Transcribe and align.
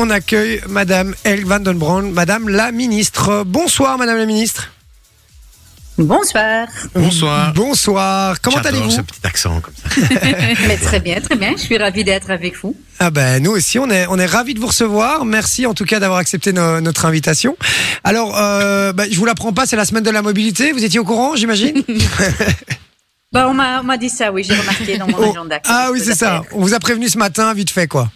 on 0.00 0.10
accueille 0.10 0.60
Madame 0.68 1.14
El 1.24 1.44
Van 1.44 1.60
Den 1.60 1.78
Brand, 1.78 2.10
Madame 2.12 2.48
la 2.48 2.72
ministre. 2.72 3.44
Bonsoir, 3.46 3.98
Madame 3.98 4.16
la 4.18 4.26
ministre. 4.26 4.70
Bonsoir. 5.98 6.66
Bonsoir. 6.94 7.52
Bonsoir. 7.52 8.40
Comment 8.40 8.56
J'adore 8.56 8.72
allez-vous 8.72 8.90
ce 8.90 9.02
petit 9.02 9.20
accent 9.24 9.60
comme 9.60 9.74
ça. 9.74 10.00
Mais 10.66 10.76
très 10.78 10.98
bien, 11.00 11.20
très 11.20 11.36
bien. 11.36 11.52
Je 11.56 11.62
suis 11.62 11.76
ravie 11.76 12.04
d'être 12.04 12.30
avec 12.30 12.56
vous. 12.62 12.74
Ah 12.98 13.10
ben 13.10 13.42
nous 13.42 13.50
aussi, 13.50 13.78
on 13.78 13.90
est 13.90 14.06
on 14.08 14.18
est 14.18 14.24
ravis 14.26 14.54
de 14.54 14.60
vous 14.60 14.68
recevoir. 14.68 15.26
Merci 15.26 15.66
en 15.66 15.74
tout 15.74 15.84
cas 15.84 16.00
d'avoir 16.00 16.18
accepté 16.18 16.54
no- 16.54 16.80
notre 16.80 17.04
invitation. 17.04 17.54
Alors, 18.02 18.38
euh, 18.38 18.94
bah, 18.94 19.04
je 19.10 19.16
vous 19.18 19.26
l'apprends 19.26 19.52
pas, 19.52 19.66
c'est 19.66 19.76
la 19.76 19.84
semaine 19.84 20.04
de 20.04 20.10
la 20.10 20.22
mobilité. 20.22 20.72
Vous 20.72 20.84
étiez 20.84 20.98
au 21.00 21.04
courant, 21.04 21.36
j'imagine 21.36 21.82
Bah, 23.32 23.46
on 23.48 23.54
m'a 23.54 23.80
on 23.80 23.84
m'a 23.84 23.96
dit 23.98 24.08
ça, 24.10 24.32
oui, 24.32 24.42
j'ai 24.42 24.54
remarqué 24.56 24.96
dans 24.98 25.06
mon 25.06 25.16
Oh, 25.18 25.30
agenda. 25.30 25.60
Ah 25.68 25.90
oui, 25.92 26.00
c'est 26.02 26.16
ça. 26.16 26.42
On 26.52 26.60
vous 26.62 26.72
a 26.74 26.80
prévenu 26.80 27.08
ce 27.08 27.18
matin, 27.18 27.52
vite 27.54 27.70
fait 27.70 27.86
quoi. 27.86 28.10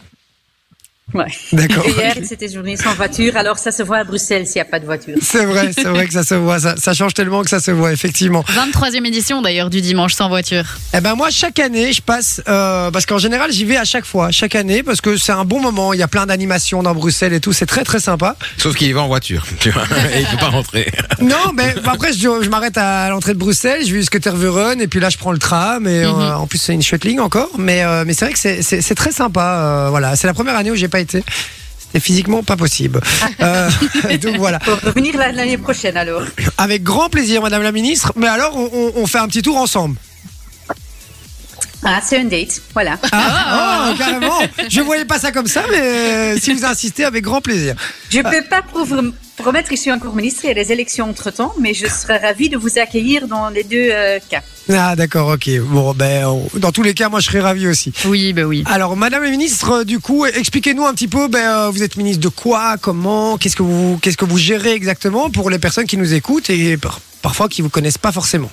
Ouais. 1.13 1.27
D'accord. 1.53 1.87
Hier, 1.87 2.15
c'était 2.25 2.49
journée 2.49 2.77
sans 2.79 2.95
voiture, 2.95 3.37
alors 3.37 3.59
ça 3.59 3.71
se 3.73 3.83
voit 3.83 3.99
à 3.99 4.05
Bruxelles 4.05 4.47
s'il 4.47 4.55
n'y 4.57 4.63
a 4.63 4.65
pas 4.65 4.81
de 4.81 4.87
voiture. 4.87 5.15
C'est 5.21 5.45
vrai, 5.45 5.71
c'est 5.73 5.85
vrai 5.85 6.07
que 6.07 6.13
ça 6.15 6.25
se 6.25 6.35
voit, 6.35 6.59
ça, 6.59 6.77
ça 6.79 6.95
change 6.95 7.13
tellement 7.13 7.43
que 7.43 7.51
ça 7.51 7.61
se 7.61 7.71
voit 7.71 7.93
effectivement. 7.93 8.43
23e 8.49 9.05
édition 9.07 9.43
d'ailleurs 9.43 9.69
du 9.69 9.83
dimanche 9.83 10.15
sans 10.15 10.29
voiture. 10.29 10.65
Eh 10.95 11.01
ben 11.03 11.15
moi 11.15 11.29
chaque 11.31 11.59
année 11.59 11.93
je 11.93 12.01
passe 12.01 12.41
euh, 12.49 12.91
parce 12.91 13.05
qu'en 13.05 13.19
général 13.19 13.53
j'y 13.53 13.67
vais 13.67 13.77
à 13.77 13.85
chaque 13.85 14.07
fois, 14.07 14.31
chaque 14.31 14.55
année 14.55 14.83
parce 14.83 15.03
que 15.03 15.19
c'est 15.19 15.31
un 15.33 15.45
bon 15.45 15.61
moment. 15.61 15.93
Il 15.93 16.01
y 16.01 16.03
a 16.03 16.09
plein 16.09 16.25
d'animations 16.25 16.83
dans 16.83 16.95
Bruxelles 16.95 17.35
et 17.35 17.41
tout, 17.41 17.53
c'est 17.53 17.67
très 17.67 17.85
très 17.85 18.01
sympa. 18.01 18.35
Sauf 18.57 18.75
qu'il 18.75 18.89
y 18.89 18.93
va 18.93 19.03
en 19.03 19.09
voiture, 19.09 19.45
tu 19.61 19.71
vois, 19.71 19.85
et 20.15 20.21
il 20.21 20.27
peut 20.27 20.39
pas 20.39 20.49
rentrer. 20.49 20.91
Non, 21.21 21.53
mais 21.55 21.75
après 21.87 22.13
je, 22.13 22.19
je 22.43 22.49
m'arrête 22.49 22.77
à 22.79 23.09
l'entrée 23.11 23.35
de 23.35 23.39
Bruxelles, 23.39 23.83
je 23.87 23.93
vais 23.93 23.99
jusqu'à 24.01 24.21
Tervuren 24.21 24.81
et 24.81 24.89
puis 24.89 25.01
là 25.01 25.11
je 25.11 25.19
prends 25.19 25.33
le 25.33 25.39
tram 25.39 25.87
et 25.87 26.03
euh, 26.05 26.35
en 26.37 26.47
plus 26.47 26.59
c'est 26.59 26.73
une 26.75 26.83
chouette 26.83 27.05
ligne 27.05 27.21
encore. 27.21 27.51
Mais 27.59 27.85
euh, 27.85 28.05
mais 28.07 28.15
c'est 28.15 28.25
vrai 28.25 28.35
que 28.35 28.63
c'est 28.63 28.95
très 28.95 29.13
sympa. 29.13 29.59
euh, 29.59 29.91
voilà, 29.91 30.17
c'est 30.17 30.27
la 30.27 30.35
première 30.35 30.57
année 30.57 30.71
où 30.71 30.75
j'ai 30.75 30.89
pas 30.95 31.01
été. 31.01 31.25
C'était 31.81 31.99
physiquement 31.99 32.45
pas 32.45 32.57
possible. 32.57 33.01
Euh, 33.41 33.69
donc 34.23 34.37
voilà. 34.37 34.61
Pour 34.61 34.81
revenir 34.81 35.17
la- 35.17 35.33
l'année 35.33 35.59
prochaine 35.59 35.97
alors. 35.97 36.23
Avec 36.57 36.85
grand 36.85 37.09
plaisir, 37.09 37.43
Madame 37.43 37.63
la 37.63 37.73
Ministre. 37.73 38.13
Mais 38.15 38.29
alors 38.29 38.57
on, 38.57 39.07
fait 39.09 39.19
un 39.19 39.27
petit 39.27 39.43
tour 39.43 39.57
ensemble. 39.57 39.97
Ah, 41.87 42.01
c'est 42.03 42.19
un 42.19 42.25
date, 42.25 42.63
voilà. 42.73 42.97
Ah, 43.13 43.91
oh, 43.93 43.99
carrément. 43.99 44.39
Je 44.71 44.81
voyais 44.81 45.05
pas 45.05 45.19
ça 45.19 45.33
comme 45.33 45.47
ça, 45.49 45.65
mais 45.71 45.81
euh, 45.81 46.39
si 46.41 46.55
vous 46.55 46.65
insistez, 46.65 47.05
avec 47.05 47.23
grand 47.25 47.43
plaisir. 47.43 47.75
Je 48.11 48.19
ne 48.19 48.23
peux 48.23 48.43
pas 48.49 48.63
prouver- 48.63 49.11
promettre 49.37 49.69
que 49.69 49.77
je 49.77 49.81
suis 49.81 49.93
encore 49.93 50.15
ministre, 50.15 50.41
il 50.45 50.49
y 50.49 50.51
a 50.51 50.55
des 50.55 50.73
élections 50.73 51.09
entre-temps, 51.11 51.53
mais 51.61 51.75
je 51.75 51.87
serais 51.87 52.19
ravie 52.19 52.49
de 52.49 52.57
vous 52.57 52.79
accueillir 52.79 53.27
dans 53.29 53.49
les 53.49 53.65
deux 53.65 53.89
euh, 53.91 54.19
cas. 54.31 54.43
Ah 54.73 54.97
d'accord, 54.97 55.29
ok. 55.29 55.51
Bon, 55.65 55.93
ben, 55.93 56.25
on- 56.27 56.49
dans 56.59 56.73
tous 56.73 56.83
les 56.83 56.95
cas, 56.95 57.09
moi, 57.09 57.21
je 57.21 57.27
serais 57.27 57.41
ravi 57.41 57.67
aussi. 57.67 57.93
Oui, 58.07 58.33
bah 58.33 58.43
oui. 58.45 58.65
Alors, 58.67 58.97
Madame 58.97 59.23
la 59.23 59.31
Ministre, 59.31 59.71
euh, 59.73 59.85
du 59.85 59.99
coup, 60.01 60.25
expliquez-nous 60.25 60.87
un 60.87 60.95
petit 60.95 61.09
peu. 61.09 61.29
Ben, 61.29 61.39
euh, 61.67 61.71
vous 61.71 61.83
êtes 61.83 61.97
ministre 61.97 62.23
de 62.23 62.29
quoi, 62.29 62.77
comment, 62.81 63.37
qu'est-ce 63.37 63.57
que 63.57 63.63
vous, 63.63 63.99
qu'est-ce 64.01 64.17
que 64.17 64.25
vous 64.25 64.39
gérez 64.39 64.73
exactement 64.73 65.29
pour 65.31 65.51
les 65.51 65.59
personnes 65.59 65.87
qui 65.87 65.97
nous 65.99 66.15
écoutent 66.15 66.49
et 66.51 66.77
par- 66.77 67.01
parfois 67.21 67.49
qui 67.49 67.61
vous 67.61 67.69
connaissent 67.71 67.99
pas 67.99 68.13
forcément. 68.13 68.51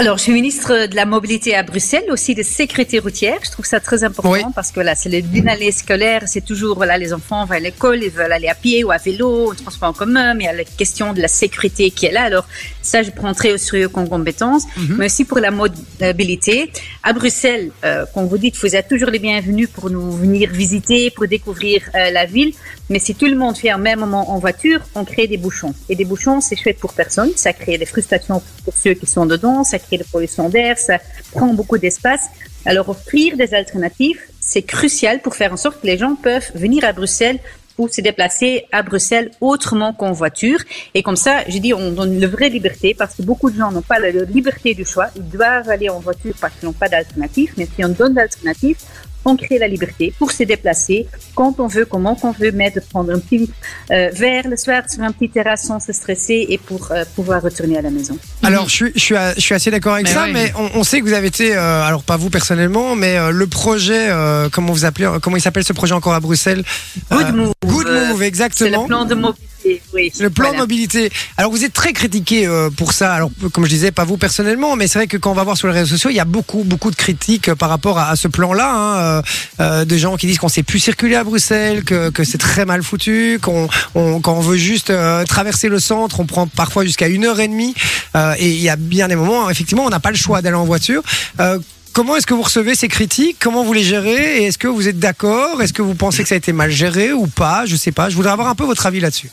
Alors, 0.00 0.16
je 0.16 0.22
suis 0.22 0.32
ministre 0.32 0.86
de 0.86 0.96
la 0.96 1.04
mobilité 1.04 1.54
à 1.54 1.62
Bruxelles, 1.62 2.06
aussi 2.10 2.34
de 2.34 2.42
sécurité 2.42 3.00
routière. 3.00 3.36
Je 3.44 3.50
trouve 3.50 3.66
ça 3.66 3.80
très 3.80 4.02
important 4.02 4.32
Oui. 4.32 4.40
parce 4.54 4.72
que 4.72 4.80
là, 4.80 4.94
c'est 4.94 5.10
le 5.10 5.18
année 5.46 5.70
scolaire, 5.72 6.22
c'est 6.24 6.42
toujours, 6.42 6.76
voilà, 6.76 6.96
les 6.96 7.12
enfants 7.12 7.44
vont 7.44 7.54
à 7.54 7.58
l'école, 7.58 8.02
ils 8.02 8.08
veulent 8.08 8.32
aller 8.32 8.48
à 8.48 8.54
pied 8.54 8.82
ou 8.82 8.90
à 8.92 8.96
vélo, 8.96 9.50
au 9.50 9.54
transport 9.54 9.90
en 9.90 9.92
commun, 9.92 10.32
mais 10.32 10.44
il 10.44 10.46
y 10.46 10.48
a 10.48 10.54
la 10.54 10.64
question 10.64 11.12
de 11.12 11.20
la 11.20 11.28
sécurité 11.28 11.90
qui 11.90 12.06
est 12.06 12.12
là. 12.12 12.22
Alors, 12.22 12.46
ça, 12.80 13.02
je 13.02 13.10
prends 13.10 13.34
très 13.34 13.52
au 13.52 13.58
sérieux 13.58 13.90
comme 13.90 14.08
compétence, 14.08 14.62
mais 14.96 15.04
aussi 15.04 15.26
pour 15.26 15.38
la 15.38 15.50
mobilité. 15.50 16.72
À 17.02 17.12
Bruxelles, 17.12 17.70
euh, 17.84 18.06
quand 18.14 18.24
vous 18.24 18.38
dites, 18.38 18.56
vous 18.56 18.74
êtes 18.74 18.88
toujours 18.88 19.10
les 19.10 19.18
bienvenus 19.18 19.68
pour 19.68 19.90
nous 19.90 20.12
venir 20.12 20.48
visiter, 20.50 21.10
pour 21.10 21.28
découvrir 21.28 21.82
euh, 21.94 22.10
la 22.10 22.24
ville. 22.24 22.54
Mais 22.90 22.98
si 22.98 23.14
tout 23.14 23.26
le 23.26 23.36
monde 23.36 23.56
fait 23.56 23.72
en 23.72 23.78
même 23.78 24.00
moment 24.00 24.32
en 24.32 24.38
voiture, 24.40 24.80
on 24.96 25.04
crée 25.04 25.28
des 25.28 25.36
bouchons. 25.36 25.72
Et 25.88 25.94
des 25.94 26.04
bouchons, 26.04 26.40
c'est 26.40 26.56
chouette 26.56 26.80
pour 26.80 26.92
personne. 26.92 27.30
Ça 27.36 27.52
crée 27.52 27.78
des 27.78 27.86
frustrations 27.86 28.42
pour 28.64 28.74
ceux 28.74 28.94
qui 28.94 29.06
sont 29.06 29.26
dedans, 29.26 29.62
ça 29.62 29.78
crée 29.78 29.96
de 29.96 30.04
pollution 30.04 30.48
d'air, 30.48 30.76
ça 30.76 30.98
prend 31.30 31.54
beaucoup 31.54 31.78
d'espace. 31.78 32.22
Alors 32.66 32.88
offrir 32.88 33.36
des 33.36 33.54
alternatives, 33.54 34.20
c'est 34.40 34.62
crucial 34.62 35.20
pour 35.22 35.36
faire 35.36 35.52
en 35.52 35.56
sorte 35.56 35.80
que 35.80 35.86
les 35.86 35.98
gens 35.98 36.16
peuvent 36.16 36.50
venir 36.54 36.84
à 36.84 36.92
Bruxelles 36.92 37.38
ou 37.78 37.88
se 37.88 38.00
déplacer 38.00 38.66
à 38.72 38.82
Bruxelles 38.82 39.30
autrement 39.40 39.92
qu'en 39.94 40.10
voiture. 40.10 40.58
Et 40.92 41.04
comme 41.04 41.16
ça, 41.16 41.44
je 41.48 41.58
dis, 41.58 41.72
on 41.72 41.92
donne 41.92 42.12
une 42.12 42.26
vraie 42.26 42.50
liberté 42.50 42.92
parce 42.92 43.14
que 43.14 43.22
beaucoup 43.22 43.50
de 43.50 43.56
gens 43.56 43.70
n'ont 43.70 43.82
pas 43.82 44.00
la 44.00 44.10
liberté 44.10 44.74
du 44.74 44.84
choix. 44.84 45.06
Ils 45.16 45.28
doivent 45.28 45.68
aller 45.68 45.88
en 45.88 46.00
voiture 46.00 46.34
parce 46.40 46.54
qu'ils 46.56 46.66
n'ont 46.66 46.74
pas 46.74 46.88
d'alternative. 46.88 47.52
Mais 47.56 47.66
si 47.72 47.84
on 47.84 47.88
donne 47.88 48.14
d'alternatives, 48.14 48.78
on 49.24 49.36
crée 49.36 49.58
la 49.58 49.68
liberté 49.68 50.12
pour 50.18 50.32
se 50.32 50.42
déplacer 50.44 51.06
quand 51.34 51.60
on 51.60 51.66
veut, 51.66 51.84
comment 51.84 52.16
on 52.22 52.32
veut, 52.32 52.52
mais 52.52 52.70
de 52.70 52.80
prendre 52.80 53.12
un 53.14 53.18
petit 53.18 53.50
euh, 53.90 54.08
verre 54.12 54.48
le 54.48 54.56
soir 54.56 54.82
sur 54.88 55.02
un 55.02 55.12
petit 55.12 55.28
terrasse 55.28 55.64
sans 55.64 55.80
se 55.80 55.92
stresser 55.92 56.46
et 56.48 56.58
pour 56.58 56.90
euh, 56.92 57.04
pouvoir 57.14 57.42
retourner 57.42 57.78
à 57.78 57.82
la 57.82 57.90
maison. 57.90 58.16
Alors, 58.42 58.68
je 58.68 58.74
suis, 58.74 58.92
je 58.94 59.00
suis, 59.00 59.16
a- 59.16 59.34
je 59.34 59.40
suis 59.40 59.54
assez 59.54 59.70
d'accord 59.70 59.94
avec 59.94 60.06
Mais 60.06 60.12
ça, 60.14 60.24
oui. 60.24 60.30
mais 60.32 60.52
on, 60.56 60.80
on 60.80 60.84
sait 60.84 61.00
que 61.00 61.04
vous 61.06 61.12
avez 61.12 61.28
été, 61.28 61.54
euh, 61.56 61.82
alors 61.84 62.02
pas 62.02 62.16
vous 62.16 62.30
personnellement, 62.30 62.94
mais 62.96 63.18
euh, 63.18 63.30
le 63.30 63.46
projet, 63.46 64.08
euh, 64.10 64.48
comment 64.50 64.72
vous 64.72 64.84
appelez, 64.84 65.08
comment 65.22 65.36
il 65.36 65.40
s'appelle 65.42 65.64
ce 65.64 65.72
projet 65.72 65.92
encore 65.94 66.14
à 66.14 66.20
Bruxelles? 66.20 66.64
Good 67.10 67.26
Euh, 67.28 67.32
move. 67.32 67.52
Good 67.66 67.86
Move, 67.88 68.18
C'est 68.20 68.26
exactement. 68.26 68.82
le 68.82 68.86
plan 68.86 69.04
de 69.04 69.14
mobilité, 69.14 69.46
oui. 69.94 70.12
Le 70.18 70.30
plan 70.30 70.46
Voilà. 70.48 70.58
de 70.58 70.62
mobilité. 70.62 71.10
Alors 71.36 71.50
vous 71.50 71.64
êtes 71.64 71.72
très 71.72 71.92
critiqué 71.92 72.46
euh, 72.46 72.70
pour 72.70 72.92
ça. 72.92 73.12
Alors 73.14 73.30
comme 73.52 73.64
je 73.64 73.70
disais, 73.70 73.90
pas 73.92 74.04
vous 74.04 74.16
personnellement, 74.16 74.76
mais 74.76 74.86
c'est 74.88 74.98
vrai 74.98 75.06
que 75.06 75.16
quand 75.16 75.30
on 75.30 75.34
va 75.34 75.44
voir 75.44 75.56
sur 75.56 75.68
les 75.68 75.74
réseaux 75.74 75.86
sociaux, 75.96 76.10
il 76.10 76.16
y 76.16 76.20
a 76.20 76.24
beaucoup 76.24 76.62
beaucoup 76.64 76.90
de 76.90 76.96
critiques 76.96 77.48
euh, 77.48 77.54
par 77.54 77.68
rapport 77.68 77.98
à, 77.98 78.10
à 78.10 78.16
ce 78.16 78.28
plan-là. 78.28 78.72
Hein, 78.74 78.96
euh, 78.98 79.22
euh, 79.60 79.84
de 79.84 79.96
gens 79.96 80.16
qui 80.16 80.26
disent 80.26 80.38
qu'on 80.38 80.48
sait 80.48 80.62
plus 80.62 80.78
circuler 80.80 81.14
à 81.16 81.24
Bruxelles, 81.24 81.84
que, 81.84 82.10
que 82.10 82.24
c'est 82.24 82.38
très 82.38 82.64
mal 82.64 82.82
foutu, 82.82 83.38
qu'on 83.42 83.68
on, 83.94 84.20
quand 84.20 84.34
on 84.34 84.40
veut 84.40 84.56
juste 84.56 84.90
euh, 84.90 85.24
traverser 85.24 85.68
le 85.68 85.78
centre, 85.80 86.20
on 86.20 86.26
prend 86.26 86.46
parfois 86.46 86.84
jusqu'à 86.84 87.08
une 87.08 87.24
heure 87.24 87.40
et 87.40 87.48
demie. 87.48 87.74
Euh, 88.16 88.34
et 88.38 88.48
il 88.50 88.60
y 88.60 88.68
a 88.68 88.76
bien 88.76 89.08
des 89.08 89.16
moments, 89.16 89.48
effectivement, 89.50 89.84
on 89.84 89.90
n'a 89.90 90.00
pas 90.00 90.10
le 90.10 90.16
choix 90.16 90.42
d'aller 90.42 90.56
en 90.56 90.64
voiture. 90.64 91.02
Euh, 91.40 91.58
Comment 91.92 92.14
est-ce 92.16 92.26
que 92.26 92.34
vous 92.34 92.42
recevez 92.42 92.76
ces 92.76 92.86
critiques? 92.86 93.36
Comment 93.40 93.64
vous 93.64 93.72
les 93.72 93.82
gérez? 93.82 94.42
Et 94.42 94.44
est-ce 94.46 94.58
que 94.58 94.68
vous 94.68 94.86
êtes 94.86 95.00
d'accord? 95.00 95.60
Est-ce 95.60 95.72
que 95.72 95.82
vous 95.82 95.96
pensez 95.96 96.22
que 96.22 96.28
ça 96.28 96.36
a 96.36 96.38
été 96.38 96.52
mal 96.52 96.70
géré 96.70 97.12
ou 97.12 97.26
pas? 97.26 97.66
Je 97.66 97.74
sais 97.74 97.90
pas. 97.90 98.08
Je 98.08 98.14
voudrais 98.14 98.30
avoir 98.30 98.46
un 98.46 98.54
peu 98.54 98.62
votre 98.64 98.86
avis 98.86 99.00
là-dessus. 99.00 99.28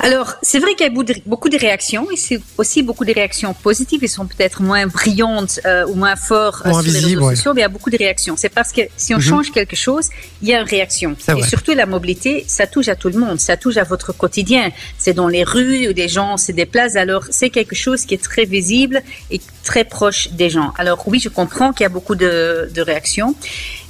Alors, 0.00 0.34
c'est 0.42 0.58
vrai 0.58 0.74
qu'il 0.74 0.86
y 0.86 0.88
a 0.88 0.92
beaucoup 1.26 1.48
de- 1.48 1.58
réactions 1.58 2.10
et 2.10 2.16
c'est 2.16 2.40
aussi 2.58 2.82
beaucoup 2.82 3.04
de 3.04 3.12
réactions 3.12 3.52
positives. 3.54 4.00
Elles 4.02 4.08
sont 4.08 4.26
peut-être 4.26 4.62
moins 4.62 4.86
brillantes 4.86 5.60
euh, 5.66 5.86
ou 5.86 5.94
moins 5.94 6.16
fortes 6.16 6.62
euh, 6.66 6.72
sur 6.72 6.82
les 6.82 6.90
réseaux 7.00 7.20
ouais. 7.26 7.36
sociaux, 7.36 7.52
mais 7.54 7.60
il 7.60 7.62
y 7.62 7.66
a 7.66 7.68
beaucoup 7.68 7.90
de 7.90 7.98
réactions. 7.98 8.34
C'est 8.36 8.48
parce 8.48 8.72
que 8.72 8.82
si 8.96 9.12
on 9.14 9.18
Mhm. 9.18 9.22
change 9.22 9.50
quelque 9.52 9.76
chose, 9.76 10.08
il 10.42 10.48
y 10.48 10.54
a 10.54 10.60
une 10.60 10.66
réaction. 10.66 11.16
Et 11.28 11.32
vrai. 11.32 11.42
surtout 11.48 11.72
la 11.72 11.86
mobilité, 11.86 12.44
ça 12.46 12.66
touche 12.66 12.88
à 12.88 12.96
tout 12.96 13.08
le 13.10 13.18
monde, 13.18 13.38
ça 13.40 13.56
touche 13.56 13.76
à 13.76 13.84
votre 13.84 14.12
quotidien. 14.12 14.70
C'est 14.98 15.12
dans 15.12 15.28
les 15.28 15.44
rues 15.44 15.88
où 15.88 15.92
des 15.92 16.08
gens 16.08 16.36
se 16.36 16.52
déplacent. 16.52 16.96
Alors, 16.96 17.24
c'est 17.30 17.50
quelque 17.50 17.74
chose 17.74 18.06
qui 18.06 18.14
est 18.14 18.22
très 18.22 18.44
visible 18.46 19.02
et 19.30 19.40
très 19.64 19.84
proche 19.84 20.30
des 20.32 20.48
gens. 20.50 20.72
Alors 20.78 21.06
oui, 21.06 21.20
je 21.20 21.28
comprends 21.28 21.72
qu'il 21.72 21.84
y 21.84 21.86
a 21.86 21.90
beaucoup 21.90 22.14
de, 22.14 22.70
de 22.72 22.80
réactions, 22.82 23.34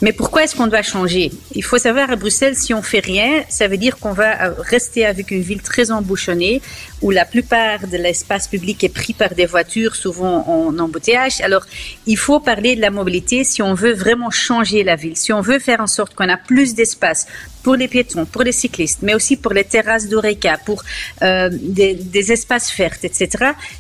mais 0.03 0.13
pourquoi 0.13 0.45
est-ce 0.45 0.57
qu'on 0.57 0.67
doit 0.67 0.83
changer? 0.83 1.31
Il 1.55 1.63
faut 1.63 1.79
savoir 1.79 2.11
à 2.11 2.17
Bruxelles, 2.17 2.57
si 2.57 2.73
on 2.73 2.83
fait 2.83 3.01
rien, 3.01 3.45
ça 3.49 3.69
veut 3.69 3.77
dire 3.77 3.99
qu'on 3.99 4.13
va 4.13 4.47
euh, 4.47 4.55
rester 4.59 5.05
avec 5.05 5.31
une 5.31 5.43
ville 5.43 5.61
très 5.61 5.91
embouchonnée, 5.91 6.63
où 7.03 7.11
la 7.11 7.25
plupart 7.25 7.87
de 7.87 7.97
l'espace 7.97 8.49
public 8.49 8.83
est 8.83 8.89
pris 8.89 9.13
par 9.13 9.35
des 9.35 9.47
voitures, 9.47 9.97
souvent 9.97 10.49
en 10.49 10.79
embouteillage. 10.79 11.41
Alors, 11.43 11.67
il 12.07 12.17
faut 12.17 12.41
parler 12.41 12.77
de 12.77 12.81
la 12.81 12.91
mobilité 12.91 13.45
si 13.45 13.61
on 13.63 13.75
veut 13.75 13.93
vraiment 13.93 14.31
changer 14.31 14.85
la 14.85 14.97
ville, 14.97 15.17
si 15.17 15.33
on 15.33 15.43
veut 15.43 15.59
faire 15.59 15.81
en 15.81 15.87
sorte 15.87 16.15
qu'on 16.15 16.29
a 16.29 16.39
plus 16.39 16.75
d'espace 16.75 17.27
pour 17.63 17.75
les 17.75 17.89
piétons, 17.89 18.25
pour 18.25 18.43
les 18.43 18.53
cyclistes, 18.53 19.01
mais 19.03 19.15
aussi 19.15 19.37
pour 19.37 19.53
les 19.53 19.65
terrasses 19.65 20.09
d'Oreca, 20.09 20.59
pour 20.65 20.83
euh, 21.23 21.51
des, 21.53 21.95
des 21.95 22.33
espaces 22.33 22.75
verts, 22.77 22.97
etc. 23.03 23.29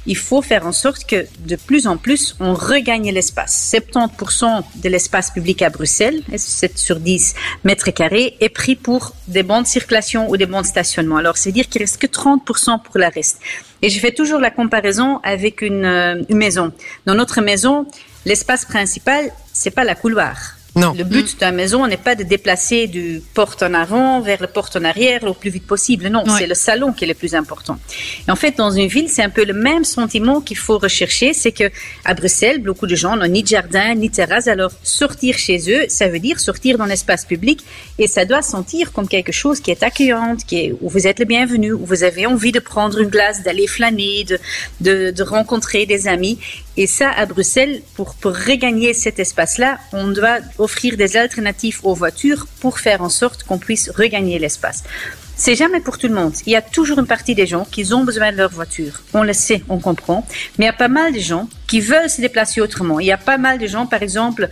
Il 0.06 0.16
faut 0.16 0.42
faire 0.42 0.66
en 0.66 0.72
sorte 0.72 1.04
que 1.04 1.26
de 1.38 1.56
plus 1.56 1.86
en 1.86 1.96
plus, 1.96 2.36
on 2.40 2.54
regagne 2.54 3.10
l'espace. 3.10 3.72
70% 3.74 4.62
de 4.76 4.88
l'espace 4.88 5.30
public 5.30 5.62
à 5.62 5.70
Bruxelles, 5.70 6.22
7 6.34 6.78
sur 6.78 7.00
10 7.00 7.34
mètres 7.64 7.90
carrés, 7.90 8.36
est 8.40 8.48
pris 8.48 8.76
pour 8.76 9.14
des 9.28 9.42
bancs 9.42 9.64
de 9.64 9.68
circulation 9.68 10.28
ou 10.30 10.36
des 10.36 10.46
bancs 10.46 10.62
de 10.62 10.68
stationnement. 10.68 11.16
Alors, 11.16 11.36
c'est 11.36 11.52
dire 11.52 11.68
qu'il 11.68 11.82
reste 11.82 11.98
que 11.98 12.06
30% 12.06 12.82
pour 12.82 12.98
la 12.98 13.08
reste. 13.08 13.40
Et 13.82 13.88
je 13.88 13.98
fais 13.98 14.12
toujours 14.12 14.40
la 14.40 14.50
comparaison 14.50 15.20
avec 15.22 15.62
une, 15.62 15.84
euh, 15.84 16.22
une 16.28 16.36
maison. 16.36 16.72
Dans 17.06 17.14
notre 17.14 17.40
maison, 17.40 17.86
l'espace 18.26 18.64
principal, 18.64 19.32
c'est 19.52 19.70
pas 19.70 19.84
la 19.84 19.94
couloir. 19.94 20.59
Non. 20.76 20.92
Le 20.96 21.04
but 21.04 21.36
d'une 21.40 21.50
maison 21.52 21.86
n'est 21.86 21.96
pas 21.96 22.14
de 22.14 22.22
déplacer 22.22 22.86
du 22.86 23.20
porte 23.34 23.62
en 23.62 23.74
avant 23.74 24.20
vers 24.20 24.40
le 24.40 24.46
porte 24.46 24.76
en 24.76 24.84
arrière 24.84 25.24
le 25.24 25.32
plus 25.32 25.50
vite 25.50 25.66
possible. 25.66 26.06
Non, 26.08 26.22
Ouais. 26.24 26.38
c'est 26.38 26.46
le 26.46 26.54
salon 26.54 26.92
qui 26.92 27.04
est 27.04 27.08
le 27.08 27.14
plus 27.14 27.34
important. 27.34 27.76
Et 28.26 28.30
en 28.30 28.36
fait, 28.36 28.56
dans 28.56 28.70
une 28.70 28.86
ville, 28.86 29.08
c'est 29.08 29.22
un 29.22 29.30
peu 29.30 29.44
le 29.44 29.52
même 29.52 29.84
sentiment 29.84 30.40
qu'il 30.40 30.56
faut 30.56 30.78
rechercher. 30.78 31.32
C'est 31.34 31.52
que 31.52 31.70
à 32.04 32.14
Bruxelles, 32.14 32.62
beaucoup 32.62 32.86
de 32.86 32.94
gens 32.94 33.16
n'ont 33.16 33.26
ni 33.26 33.42
de 33.42 33.48
jardin, 33.48 33.94
ni 33.94 34.08
de 34.10 34.14
terrasse. 34.14 34.46
Alors, 34.48 34.70
sortir 34.82 35.36
chez 35.38 35.58
eux, 35.72 35.86
ça 35.88 36.08
veut 36.08 36.20
dire 36.20 36.38
sortir 36.38 36.78
dans 36.78 36.86
l'espace 36.86 37.24
public 37.24 37.64
et 37.98 38.06
ça 38.06 38.24
doit 38.24 38.42
sentir 38.42 38.92
comme 38.92 39.08
quelque 39.08 39.32
chose 39.32 39.60
qui 39.60 39.70
est 39.70 39.82
accueillante, 39.82 40.44
qui 40.46 40.56
est, 40.66 40.74
où 40.80 40.88
vous 40.88 41.06
êtes 41.06 41.18
le 41.18 41.24
bienvenu, 41.24 41.72
où 41.72 41.84
vous 41.84 42.04
avez 42.04 42.26
envie 42.26 42.52
de 42.52 42.60
prendre 42.60 42.98
une 43.00 43.08
glace, 43.08 43.42
d'aller 43.42 43.66
flâner, 43.66 44.24
de, 44.24 44.38
de, 44.80 45.10
de 45.10 45.22
rencontrer 45.22 45.84
des 45.86 46.06
amis. 46.06 46.38
Et 46.82 46.86
ça, 46.86 47.10
à 47.10 47.26
Bruxelles, 47.26 47.82
pour, 47.94 48.14
regagner 48.22 48.94
cet 48.94 49.18
espace-là, 49.18 49.78
on 49.92 50.08
doit 50.08 50.38
offrir 50.56 50.96
des 50.96 51.18
alternatives 51.18 51.78
aux 51.82 51.92
voitures 51.92 52.46
pour 52.60 52.78
faire 52.78 53.02
en 53.02 53.10
sorte 53.10 53.42
qu'on 53.42 53.58
puisse 53.58 53.90
regagner 53.90 54.38
l'espace. 54.38 54.82
C'est 55.36 55.56
jamais 55.56 55.80
pour 55.80 55.98
tout 55.98 56.08
le 56.08 56.14
monde. 56.14 56.32
Il 56.46 56.52
y 56.52 56.56
a 56.56 56.62
toujours 56.62 56.98
une 56.98 57.06
partie 57.06 57.34
des 57.34 57.46
gens 57.46 57.66
qui 57.70 57.92
ont 57.92 58.02
besoin 58.02 58.32
de 58.32 58.38
leur 58.38 58.50
voiture. 58.50 59.02
On 59.12 59.22
le 59.22 59.34
sait, 59.34 59.62
on 59.68 59.78
comprend. 59.78 60.26
Mais 60.56 60.64
il 60.64 60.68
y 60.68 60.70
a 60.70 60.72
pas 60.72 60.88
mal 60.88 61.12
de 61.12 61.18
gens 61.18 61.50
qui 61.66 61.80
veulent 61.82 62.08
se 62.08 62.22
déplacer 62.22 62.62
autrement. 62.62 62.98
Il 62.98 63.04
y 63.04 63.12
a 63.12 63.18
pas 63.18 63.36
mal 63.36 63.58
de 63.58 63.66
gens, 63.66 63.84
par 63.84 64.02
exemple, 64.02 64.48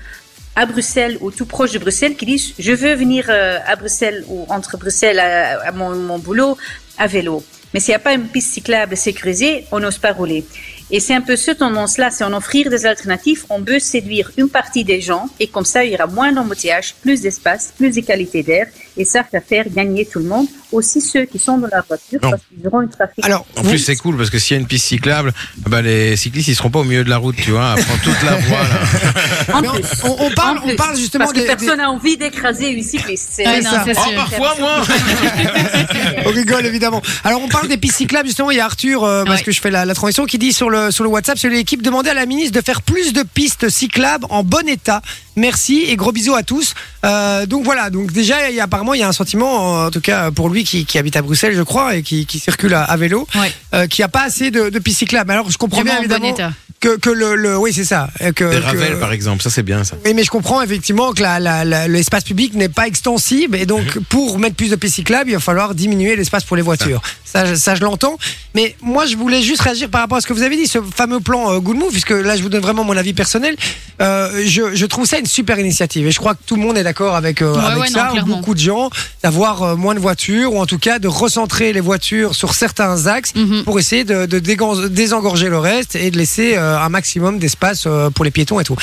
à 0.54 0.66
Bruxelles 0.66 1.16
ou 1.22 1.30
tout 1.30 1.46
proche 1.46 1.72
de 1.72 1.78
Bruxelles 1.78 2.14
qui 2.14 2.26
disent 2.26 2.52
je 2.58 2.72
veux 2.72 2.92
venir 2.92 3.24
euh, 3.30 3.58
à 3.66 3.74
Bruxelles 3.74 4.22
ou 4.28 4.44
entre 4.50 4.76
Bruxelles 4.76 5.18
à, 5.18 5.72
mon 5.72 6.18
boulot 6.18 6.58
à 6.98 7.06
vélo. 7.06 7.42
Mais 7.72 7.80
s'il 7.80 7.92
n'y 7.92 7.96
a 7.96 8.00
pas 8.00 8.12
une 8.12 8.28
piste 8.28 8.52
cyclable 8.52 8.96
sécurisée, 8.98 9.64
on 9.72 9.80
n'ose 9.80 9.98
pas 9.98 10.12
rouler. 10.12 10.44
Et 10.90 11.00
c'est 11.00 11.14
un 11.14 11.20
peu 11.20 11.36
ce 11.36 11.50
tendance-là, 11.50 12.10
c'est 12.10 12.24
en 12.24 12.32
offrir 12.32 12.70
des 12.70 12.86
alternatives, 12.86 13.44
on 13.50 13.60
veut 13.60 13.78
séduire 13.78 14.30
une 14.38 14.48
partie 14.48 14.84
des 14.84 15.02
gens. 15.02 15.28
Et 15.38 15.46
comme 15.46 15.66
ça, 15.66 15.84
il 15.84 15.92
y 15.92 15.94
aura 15.94 16.06
moins 16.06 16.32
d'embouteillage, 16.32 16.94
plus 17.02 17.20
d'espace, 17.20 17.74
plus 17.76 17.94
de 17.94 18.00
qualité 18.00 18.42
d'air 18.42 18.68
et 18.98 19.04
ça 19.04 19.24
va 19.32 19.40
faire 19.40 19.64
gagner 19.70 20.04
tout 20.04 20.18
le 20.18 20.26
monde, 20.26 20.46
aussi 20.72 21.00
ceux 21.00 21.24
qui 21.24 21.38
sont 21.38 21.56
dans 21.58 21.68
la 21.72 21.80
voiture 21.88 22.18
Non. 22.22 22.30
parce 22.30 22.42
qu'ils 22.42 22.66
auront 22.66 22.82
une 22.82 22.88
trafic. 22.90 23.24
Alors, 23.24 23.46
En 23.56 23.62
plus, 23.62 23.78
c'est 23.78 23.96
cool 23.96 24.16
parce 24.16 24.28
que 24.30 24.38
s'il 24.38 24.56
y 24.56 24.58
a 24.58 24.60
une 24.60 24.66
piste 24.66 24.86
cyclable, 24.86 25.32
bah, 25.66 25.80
les 25.82 26.16
cyclistes 26.16 26.48
ils 26.48 26.54
seront 26.56 26.70
pas 26.70 26.80
au 26.80 26.84
milieu 26.84 27.04
de 27.04 27.08
la 27.10 27.16
route, 27.18 27.36
tu 27.36 27.52
vois, 27.52 27.72
à 27.72 27.76
prendre 27.76 28.00
toute 28.02 28.22
la 28.24 28.36
voie. 28.48 28.58
Là. 28.58 29.54
En 29.54 29.60
mais 29.62 29.68
on- 29.68 29.72
plus. 29.72 29.84
on, 30.04 30.16
on 30.26 30.30
parle, 30.32 30.58
En 30.58 30.62
plus. 30.62 30.72
on 30.72 30.76
parle 30.76 30.96
justement 30.96 31.24
parce 31.24 31.34
que 31.36 31.40
des, 31.40 31.46
personne 31.46 31.70
des- 31.70 31.76
n'a 31.76 31.90
envie 31.90 32.16
d'écraser 32.16 32.68
une 32.70 32.82
cycliste. 32.82 33.30
C'est 33.32 33.44
non, 33.62 33.70
ça. 33.70 33.84
Oh, 33.86 34.10
parfois, 34.16 34.54
moi 34.58 34.82
On 36.26 36.30
rigole 36.30 36.66
évidemment. 36.66 37.02
Alors 37.24 37.40
on 37.42 37.48
parle 37.48 37.68
des 37.68 37.76
pistes 37.78 37.96
cyclables 37.96 38.26
justement. 38.28 38.50
Il 38.50 38.56
y 38.56 38.60
a 38.60 38.64
Arthur 38.64 39.04
euh, 39.04 39.24
parce 39.24 39.38
Ouais. 39.38 39.44
que 39.44 39.52
je 39.52 39.60
fais 39.60 39.70
la, 39.70 39.84
la 39.84 39.94
transition 39.94 40.24
qui 40.26 40.38
dit 40.38 40.52
sur 40.52 40.68
le 40.70 40.90
sur 40.90 41.04
le 41.04 41.10
WhatsApp 41.10 41.38
sur 41.38 41.50
l'équipe 41.50 41.82
demandez 41.82 42.10
à 42.10 42.14
la 42.14 42.26
ministre 42.26 42.58
de 42.58 42.64
faire 42.64 42.82
plus 42.82 43.12
de 43.12 43.22
pistes 43.22 43.68
cyclables 43.68 44.26
en 44.30 44.42
bon 44.42 44.66
état. 44.68 45.00
Merci 45.36 45.84
et 45.86 45.94
gros 45.96 46.10
bisous 46.10 46.34
à 46.34 46.42
tous. 46.42 46.74
Euh, 47.04 47.46
donc 47.46 47.64
voilà. 47.64 47.90
Donc 47.90 48.10
déjà 48.12 48.50
il 48.50 48.56
y 48.56 48.60
a, 48.60 48.64
apparemment 48.64 48.87
il 48.94 49.00
y 49.00 49.02
a 49.02 49.08
un 49.08 49.12
sentiment 49.12 49.84
en 49.84 49.90
tout 49.90 50.00
cas 50.00 50.30
pour 50.30 50.48
lui 50.48 50.64
qui, 50.64 50.84
qui 50.86 50.98
habite 50.98 51.16
à 51.16 51.22
Bruxelles 51.22 51.54
je 51.54 51.62
crois 51.62 51.96
et 51.96 52.02
qui, 52.02 52.26
qui 52.26 52.38
circule 52.38 52.74
à, 52.74 52.84
à 52.84 52.96
vélo 52.96 53.26
Ouais. 53.34 53.52
euh, 53.74 53.86
qui 53.86 54.02
a 54.02 54.08
pas 54.08 54.22
assez 54.22 54.50
de, 54.50 54.68
de 54.70 54.78
pistes 54.78 54.98
cyclables. 54.98 55.30
Alors 55.30 55.50
je 55.50 55.58
comprends 55.58 55.82
Vraiment 55.82 56.00
bien 56.00 56.08
bon 56.18 56.24
évidemment. 56.24 56.52
Que 56.80 56.96
que 56.96 57.10
le, 57.10 57.34
le 57.34 57.56
oui 57.58 57.72
c'est 57.72 57.84
ça 57.84 58.08
que, 58.18 58.26
Des 58.30 58.34
que- 58.34 58.62
Ravel, 58.62 58.98
par 58.98 59.12
exemple, 59.12 59.42
ça 59.42 59.50
c'est 59.50 59.62
bien 59.62 59.82
ça. 59.84 59.96
oui, 60.04 60.14
mais 60.14 60.22
je 60.22 60.30
comprends 60.30 60.62
effectivement 60.62 61.12
que 61.12 61.22
la- 61.22 61.40
la- 61.40 61.64
la- 61.64 61.88
l'espace 61.88 62.24
public 62.24 62.54
n'est 62.54 62.68
pas 62.68 62.86
extensible 62.86 63.56
et 63.56 63.66
donc 63.66 63.96
Mhm. 63.96 64.04
pour 64.08 64.38
mettre 64.38 64.54
plus 64.56 64.70
de 64.70 64.76
pistes 64.76 64.94
cyclables, 64.96 65.30
il 65.30 65.34
va 65.34 65.40
falloir 65.40 65.74
diminuer 65.74 66.14
l'espace 66.16 66.44
pour 66.44 66.56
les 66.56 66.62
voitures. 66.62 67.02
Ça, 67.24 67.44
je- 67.44 67.56
ça, 67.56 67.74
je 67.74 67.82
l'entends. 67.82 68.16
Mais 68.54 68.74
moi, 68.80 69.04
je 69.06 69.16
voulais 69.16 69.42
juste 69.42 69.60
réagir 69.62 69.90
par 69.90 70.00
rapport 70.00 70.16
à 70.18 70.20
ce 70.20 70.26
que 70.26 70.32
vous 70.32 70.42
avez 70.42 70.56
dit, 70.56 70.66
ce 70.66 70.78
fameux 70.80 71.20
plan 71.20 71.52
euh, 71.52 71.58
Good 71.58 71.76
Move, 71.76 71.90
puisque 71.90 72.10
là, 72.10 72.36
je 72.36 72.42
vous 72.42 72.48
donne 72.48 72.62
vraiment 72.62 72.84
mon 72.84 72.96
avis 72.96 73.12
personnel. 73.12 73.54
Euh, 74.00 74.42
je, 74.46 74.74
je 74.74 74.86
trouve 74.86 75.04
ça 75.06 75.18
une 75.18 75.26
super 75.26 75.58
initiative 75.58 76.06
et 76.06 76.10
je 76.10 76.18
crois 76.18 76.34
que 76.34 76.40
tout 76.46 76.56
le 76.56 76.62
monde 76.62 76.78
est 76.78 76.84
d'accord 76.84 77.16
avec, 77.16 77.42
euh, 77.42 77.52
Ouais, 77.54 77.64
avec 77.64 77.78
ouais, 77.82 77.88
ça, 77.88 78.12
beaucoup 78.26 78.54
de 78.54 78.60
gens, 78.60 78.88
d'avoir 79.22 79.62
euh, 79.62 79.76
moins 79.76 79.94
de 79.94 80.00
voitures 80.00 80.54
ou 80.54 80.60
en 80.60 80.66
tout 80.66 80.78
cas 80.78 80.98
de 80.98 81.08
recentrer 81.08 81.72
les 81.72 81.80
voitures 81.80 82.34
sur 82.34 82.54
certains 82.54 83.06
axes 83.06 83.34
Mhm. 83.34 83.64
pour 83.64 83.78
essayer 83.78 84.04
de, 84.04 84.24
de 84.26 84.38
dégan- 84.38 84.86
désengorger 84.88 85.48
le 85.48 85.58
reste 85.58 85.96
et 85.96 86.10
de 86.10 86.16
laisser 86.16 86.54
euh, 86.56 86.67
un 86.76 86.88
maximum 86.88 87.38
d'espace 87.38 87.84
euh, 87.86 88.10
pour 88.10 88.24
les 88.24 88.30
piétons 88.30 88.60
et 88.60 88.64
tout. 88.64 88.76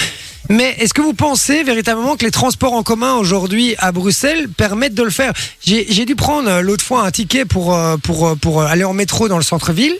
Mais 0.49 0.75
est-ce 0.79 0.93
que 0.93 1.01
vous 1.01 1.13
pensez 1.13 1.63
véritablement 1.63 2.15
que 2.17 2.25
les 2.25 2.31
transports 2.31 2.73
en 2.73 2.83
commun 2.83 3.15
aujourd'hui 3.15 3.75
à 3.79 3.91
Bruxelles 3.91 4.47
permettent 4.49 4.93
de 4.93 5.03
le 5.03 5.09
faire? 5.09 5.33
J'ai 5.65 6.05
dû 6.05 6.15
prendre 6.15 6.49
euh, 6.49 6.61
l'autre 6.61 6.83
fois 6.83 7.03
un 7.05 7.11
ticket 7.11 7.45
pour, 7.45 7.73
euh, 7.75 7.97
pour, 7.97 8.27
euh, 8.27 8.35
pour 8.35 8.61
euh, 8.61 8.65
aller 8.65 8.83
en 8.83 8.93
métro 8.93 9.27
dans 9.27 9.37
le 9.37 9.43
centre-ville. 9.43 9.95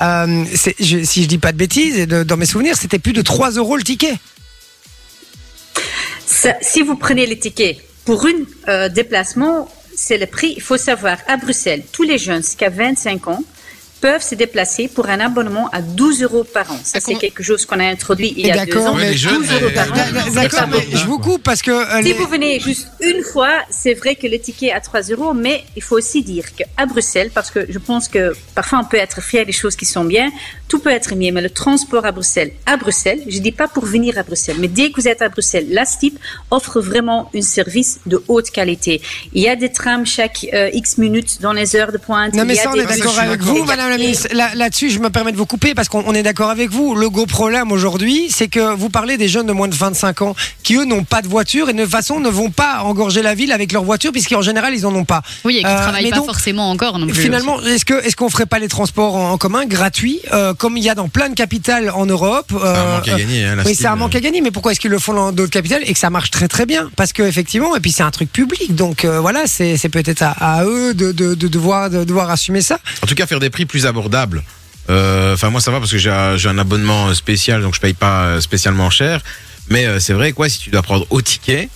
Euh, 0.00 0.44
je- 0.78 1.02
si 1.04 1.22
je 1.24 1.28
dis 1.28 1.38
pas 1.38 1.50
de 1.52 1.56
bêtises, 1.56 2.06
dans 2.06 2.36
mes 2.36 2.46
souvenirs, 2.46 2.76
c'était 2.76 3.00
plus 3.00 3.12
de 3.12 3.22
3 3.22 3.50
euros 3.52 3.76
le 3.76 3.82
ticket. 3.82 4.14
Si 6.60 6.82
vous 6.82 6.94
prenez 6.96 7.26
les 7.26 7.38
tickets 7.38 7.78
pour 8.04 8.24
un 8.26 8.32
euh, 8.68 8.88
déplacement, 8.88 9.68
c'est 9.96 10.18
le 10.18 10.26
prix. 10.26 10.54
Il 10.56 10.62
faut 10.62 10.76
savoir, 10.76 11.18
à 11.26 11.36
Bruxelles, 11.36 11.82
tous 11.90 12.04
les 12.04 12.18
jeunes 12.18 12.42
ont 12.42 12.70
25 12.70 13.28
ans 13.28 13.42
peuvent 14.00 14.22
se 14.22 14.34
déplacer 14.34 14.88
pour 14.88 15.08
un 15.08 15.20
abonnement 15.20 15.68
à 15.72 15.80
12 15.82 16.22
euros 16.22 16.44
par 16.44 16.70
an. 16.70 16.78
Ça, 16.84 16.98
Ah, 16.98 17.00
c'est 17.04 17.14
quelque 17.16 17.42
chose 17.42 17.64
qu'on 17.66 17.80
a 17.80 17.84
introduit 17.86 18.32
il 18.36 18.46
y 18.46 18.50
a 18.50 18.64
deux 18.64 18.72
D'accord, 18.72 18.86
ans. 18.92 18.94
Mais- 18.94 19.10
les 19.10 19.16
jeunes, 19.16 19.42
12 19.42 19.52
euros 19.52 19.70
par 19.74 19.86
euh, 19.88 19.90
an. 19.90 19.94
D'accord, 19.96 20.22
c'est 20.26 20.34
D'accord, 20.34 20.68
mais 20.70 20.96
je 20.98 21.04
vous 21.06 21.18
coupe 21.18 21.42
parce 21.42 21.62
que 21.62 21.70
euh, 21.70 21.98
Si 21.98 22.04
les- 22.08 22.12
vous 22.14 22.26
venez 22.26 22.60
juste 22.60 22.88
une 23.00 23.22
fois, 23.22 23.50
c'est 23.70 23.94
vrai 23.94 24.14
que 24.14 24.26
le 24.26 24.38
ticket 24.38 24.66
est 24.66 24.72
à 24.72 24.80
3 24.80 25.02
euros, 25.02 25.34
mais 25.34 25.64
il 25.76 25.82
faut 25.82 25.96
aussi 25.96 26.22
dire 26.22 26.44
qu'à 26.54 26.86
Bruxelles, 26.86 27.30
parce 27.34 27.50
que 27.50 27.66
je 27.68 27.78
pense 27.78 28.08
que 28.08 28.34
parfois 28.54 28.80
on 28.80 28.84
peut 28.84 28.96
être 28.98 29.22
fier 29.22 29.44
des 29.44 29.52
choses 29.52 29.74
qui 29.76 29.84
sont 29.84 30.04
bien, 30.04 30.30
tout 30.68 30.78
peut 30.78 30.90
être 30.90 31.14
mieux, 31.14 31.32
mais 31.32 31.40
le 31.40 31.50
transport 31.50 32.04
à 32.06 32.12
Bruxelles, 32.12 32.52
à 32.66 32.76
Bruxelles, 32.76 33.22
je 33.26 33.38
dis 33.38 33.52
pas 33.52 33.68
pour 33.68 33.84
venir 33.86 34.16
à 34.18 34.22
Bruxelles, 34.22 34.56
mais 34.58 34.68
dès 34.68 34.90
que 34.90 35.00
vous 35.00 35.08
êtes 35.08 35.22
à 35.22 35.28
Bruxelles, 35.28 35.66
la 35.70 35.84
STIP 35.84 36.18
offre 36.50 36.80
vraiment 36.80 37.30
un 37.34 37.40
service 37.42 38.00
de 38.06 38.22
haute 38.28 38.50
qualité. 38.50 39.00
Il 39.32 39.42
y 39.42 39.48
a 39.48 39.56
des 39.56 39.72
trams 39.72 40.06
chaque 40.06 40.46
euh, 40.52 40.70
X 40.72 40.98
minutes 40.98 41.40
dans 41.40 41.52
les 41.52 41.74
heures 41.76 41.92
de 41.92 41.98
pointe. 41.98 42.34
Non 42.34 42.44
mais 42.44 42.54
il 42.54 42.56
y 42.56 42.60
a 42.60 42.64
ça 42.64 42.70
on 42.70 42.74
des 42.74 42.82
est 42.82 42.86
d'accord 42.86 43.18
avec 43.18 43.40
vous 43.40 43.64
Madame 43.64 43.87
la 43.88 43.96
Et- 43.96 43.98
ministre. 43.98 44.28
Là- 44.32 44.54
Là-dessus 44.54 44.90
je 44.90 44.98
me 44.98 45.10
permets 45.10 45.32
de 45.32 45.36
vous 45.36 45.46
couper 45.46 45.74
parce 45.74 45.88
qu'on 45.88 46.02
on 46.06 46.14
est 46.14 46.22
d'accord 46.22 46.50
avec 46.50 46.70
vous. 46.70 46.94
Le 46.94 47.10
gros 47.10 47.26
problème 47.26 47.72
aujourd'hui 47.72 48.28
c'est 48.30 48.48
que 48.48 48.74
vous 48.74 48.88
parlez 48.90 49.16
des 49.16 49.28
jeunes 49.28 49.46
de 49.46 49.52
moins 49.52 49.68
de 49.68 49.74
25 49.74 50.22
ans 50.22 50.34
qui 50.62 50.74
eux 50.76 50.84
n'ont 50.84 51.04
pas 51.04 51.22
de 51.22 51.28
voiture 51.28 51.68
et 51.68 51.72
de 51.72 51.82
toute 51.82 51.90
façon 51.90 52.20
ne 52.20 52.28
vont 52.28 52.50
pas 52.50 52.82
engorger 52.82 53.22
la 53.22 53.34
ville 53.34 53.52
avec 53.52 53.72
leur 53.72 53.84
voiture 53.84 54.12
puisqu'en 54.12 54.42
général 54.42 54.74
ils 54.74 54.86
en 54.86 54.94
ont 54.94 55.04
pas. 55.04 55.22
Oui, 55.44 55.56
et 55.58 55.60
qui 55.60 55.66
Euh, 55.66 55.76
travaillent 55.82 56.04
mais 56.04 56.10
pas 56.10 56.16
donc, 56.16 56.26
forcément 56.26 56.70
encore 56.70 56.98
non 56.98 57.06
plus. 57.06 57.14
Finalement, 57.20 57.60
est-ce 57.62 58.16
qu'on 58.16 58.28
ferait 58.30 58.46
pas 58.46 58.58
les 58.58 58.68
transports 58.68 59.16
en, 59.16 59.30
en 59.32 59.38
commun 59.38 59.66
gratuits 59.66 60.20
euh, 60.32 60.54
comme 60.54 60.76
il 60.76 60.84
y 60.84 60.88
a 60.90 60.94
dans 60.94 61.08
plein 61.08 61.28
de 61.28 61.34
capitales 61.34 61.90
en 61.90 62.06
Europe 62.06 62.46
C'est 62.50 62.56
un 62.56 62.60
euh, 62.66 62.94
manque 62.96 63.08
à 63.08 63.16
gagner. 63.18 63.44
Hein, 63.44 63.56
la 63.56 63.62
oui, 63.64 63.74
c'est 63.74 63.86
un 63.86 63.96
manque 63.96 64.14
à 64.14 64.20
gagner, 64.20 64.40
mais 64.40 64.50
pourquoi 64.50 64.72
est-ce 64.72 64.80
qu'ils 64.80 64.90
le 64.90 64.98
font 64.98 65.12
dans 65.14 65.32
d'autres 65.32 65.50
capitales 65.50 65.82
et 65.84 65.92
que 65.92 65.98
ça 65.98 66.10
marche 66.10 66.30
très 66.30 66.48
très 66.48 66.66
bien? 66.66 66.90
Parce 66.96 67.12
que 67.12 67.22
effectivement, 67.22 67.74
et 67.76 67.80
puis 67.80 67.92
c'est 67.92 68.02
un 68.02 68.10
truc 68.10 68.32
public, 68.32 68.74
donc 68.74 69.04
euh, 69.04 69.20
voilà, 69.20 69.46
c'est 69.46 69.76
c'est 69.76 69.88
peut-être 69.88 70.22
à, 70.22 70.30
à 70.58 70.64
eux 70.64 70.94
de, 70.94 71.12
de, 71.12 71.34
de 71.34 71.48
devoir 71.48 71.90
de 71.90 72.04
devoir 72.04 72.30
assumer 72.30 72.60
ça. 72.60 72.78
En 73.02 73.06
tout 73.06 73.14
cas, 73.14 73.26
faire 73.26 73.40
des 73.40 73.50
prix 73.50 73.66
plus 73.66 73.77
abordables. 73.86 74.42
Euh, 74.90 75.34
Enfin, 75.34 75.50
moi, 75.50 75.60
ça 75.60 75.70
va 75.70 75.78
parce 75.78 75.90
que 75.92 75.98
j'ai 75.98 76.10
un, 76.10 76.36
j'ai 76.36 76.48
un 76.48 76.58
abonnement 76.58 77.12
spécial, 77.14 77.62
donc 77.62 77.74
je 77.74 77.80
paye 77.80 77.94
pas 77.94 78.22
euh, 78.24 78.40
spécialement 78.40 78.90
cher. 78.90 79.20
Mais 79.68 79.86
euh, 79.86 80.00
c'est 80.00 80.14
vrai, 80.14 80.32
quoi, 80.32 80.48
si 80.48 80.58
tu 80.58 80.70
dois 80.70 80.82
prendre 80.82 81.06
au 81.10 81.20
ticket, 81.20 81.68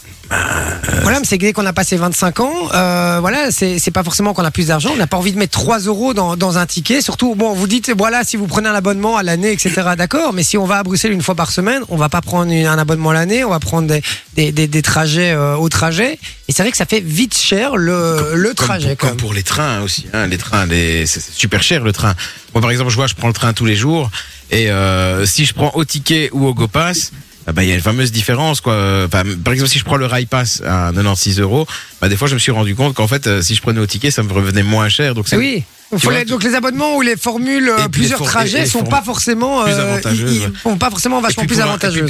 Voilà, 1.02 1.18
mais 1.18 1.26
c'est 1.26 1.36
que 1.38 1.42
dès 1.44 1.52
qu'on 1.52 1.66
a 1.66 1.72
passé 1.72 1.96
25 1.96 2.40
ans, 2.40 2.52
euh, 2.74 3.18
voilà, 3.20 3.50
c'est 3.50 3.90
pas 3.90 4.04
forcément 4.04 4.34
qu'on 4.34 4.44
a 4.44 4.50
plus 4.50 4.68
d'argent. 4.68 4.90
On 4.94 4.96
n'a 4.96 5.06
pas 5.06 5.16
envie 5.16 5.32
de 5.32 5.38
mettre 5.38 5.52
3 5.58 5.80
euros 5.80 6.14
dans, 6.14 6.36
dans 6.36 6.58
un 6.58 6.66
ticket. 6.66 7.00
Surtout, 7.00 7.34
bon, 7.34 7.54
vous 7.54 7.66
dites, 7.66 7.92
voilà, 7.96 8.22
si 8.24 8.36
vous 8.36 8.46
prenez 8.46 8.68
un 8.68 8.74
abonnement 8.74 9.16
à 9.16 9.22
l'année, 9.22 9.50
etc. 9.52 9.72
D'accord, 9.96 10.32
mais 10.32 10.42
si 10.42 10.56
on 10.58 10.64
va 10.64 10.78
à 10.78 10.82
Bruxelles 10.82 11.12
une 11.12 11.22
fois 11.22 11.34
par 11.34 11.50
semaine, 11.50 11.82
on 11.88 11.96
va 11.96 12.08
pas 12.08 12.20
prendre 12.20 12.50
une- 12.52 12.66
un 12.66 12.78
abonnement 12.78 13.10
à 13.10 13.14
l'année, 13.14 13.44
on 13.44 13.50
va 13.50 13.58
prendre 13.58 13.88
des, 13.88 14.02
des, 14.34 14.52
des, 14.52 14.68
des 14.68 14.82
trajets 14.82 15.32
euh, 15.32 15.56
au 15.56 15.68
trajet. 15.68 16.18
Et 16.48 16.52
c'est 16.52 16.62
vrai 16.62 16.70
que 16.70 16.76
ça 16.76 16.86
fait 16.86 17.00
vite 17.00 17.36
cher 17.36 17.76
le, 17.76 18.32
le 18.34 18.48
comme, 18.54 18.66
trajet. 18.66 18.88
pour, 18.90 18.96
quand 18.98 19.06
comme 19.08 19.08
même. 19.10 19.16
pour 19.18 19.34
les 19.34 19.42
trains 19.42 19.80
aussi. 19.82 20.06
Hein, 20.12 20.26
les 20.28 20.38
trains, 20.38 20.66
c'est 20.68 21.06
super 21.32 21.62
cher 21.62 21.82
le 21.82 21.92
train. 21.92 22.14
Moi, 22.54 22.60
par 22.60 22.70
exemple, 22.70 22.90
je 22.90 22.96
vois, 22.96 23.06
je 23.06 23.14
prends 23.14 23.28
le 23.28 23.34
train 23.34 23.52
tous 23.52 23.66
les 23.66 23.76
jours. 23.76 24.10
Et 24.50 24.70
euh, 24.70 25.24
si 25.26 25.44
je 25.46 25.54
prends 25.54 25.72
au 25.74 25.84
ticket 25.84 26.28
ou 26.32 26.46
au 26.46 26.54
GoPass, 26.54 27.12
ah 27.46 27.52
bah, 27.52 27.62
il 27.64 27.68
y 27.68 27.72
a 27.72 27.74
une 27.74 27.80
fameuse 27.80 28.12
différence. 28.12 28.60
Quoi. 28.60 29.04
Enfin, 29.06 29.22
par 29.44 29.52
exemple, 29.52 29.70
si 29.70 29.78
je 29.78 29.84
prends 29.84 29.96
le 29.96 30.06
Railpass 30.06 30.62
à 30.66 30.90
96 30.94 31.40
euros, 31.40 31.66
bah, 32.00 32.08
des 32.08 32.16
fois, 32.16 32.28
je 32.28 32.34
me 32.34 32.38
suis 32.38 32.52
rendu 32.52 32.74
compte 32.74 32.94
qu'en 32.94 33.08
fait, 33.08 33.26
euh, 33.26 33.42
si 33.42 33.54
je 33.54 33.60
prenais 33.62 33.80
au 33.80 33.86
ticket, 33.86 34.10
ça 34.10 34.22
me 34.22 34.32
revenait 34.32 34.62
moins 34.62 34.88
cher. 34.88 35.14
Donc, 35.14 35.28
c'est 35.28 35.36
Oui. 35.36 35.64
Il 35.94 35.98
faut 36.00 36.08
vois, 36.08 36.20
les- 36.20 36.24
donc 36.24 36.42
les 36.42 36.54
abonnements 36.54 36.96
ou 36.96 37.02
les 37.02 37.16
formules 37.18 37.68
euh, 37.68 37.86
plusieurs 37.88 38.18
les 38.18 38.24
for- 38.24 38.32
trajets 38.32 38.60
les 38.60 38.66
sont 38.66 38.82
pas 38.82 39.02
forcément 39.02 39.62
plus 39.62 39.72
euh, 39.74 40.00
ils- 40.14 40.52
sont 40.62 40.78
pas 40.78 40.88
forcément 40.88 41.20
vachement 41.20 41.42
plus 41.44 41.56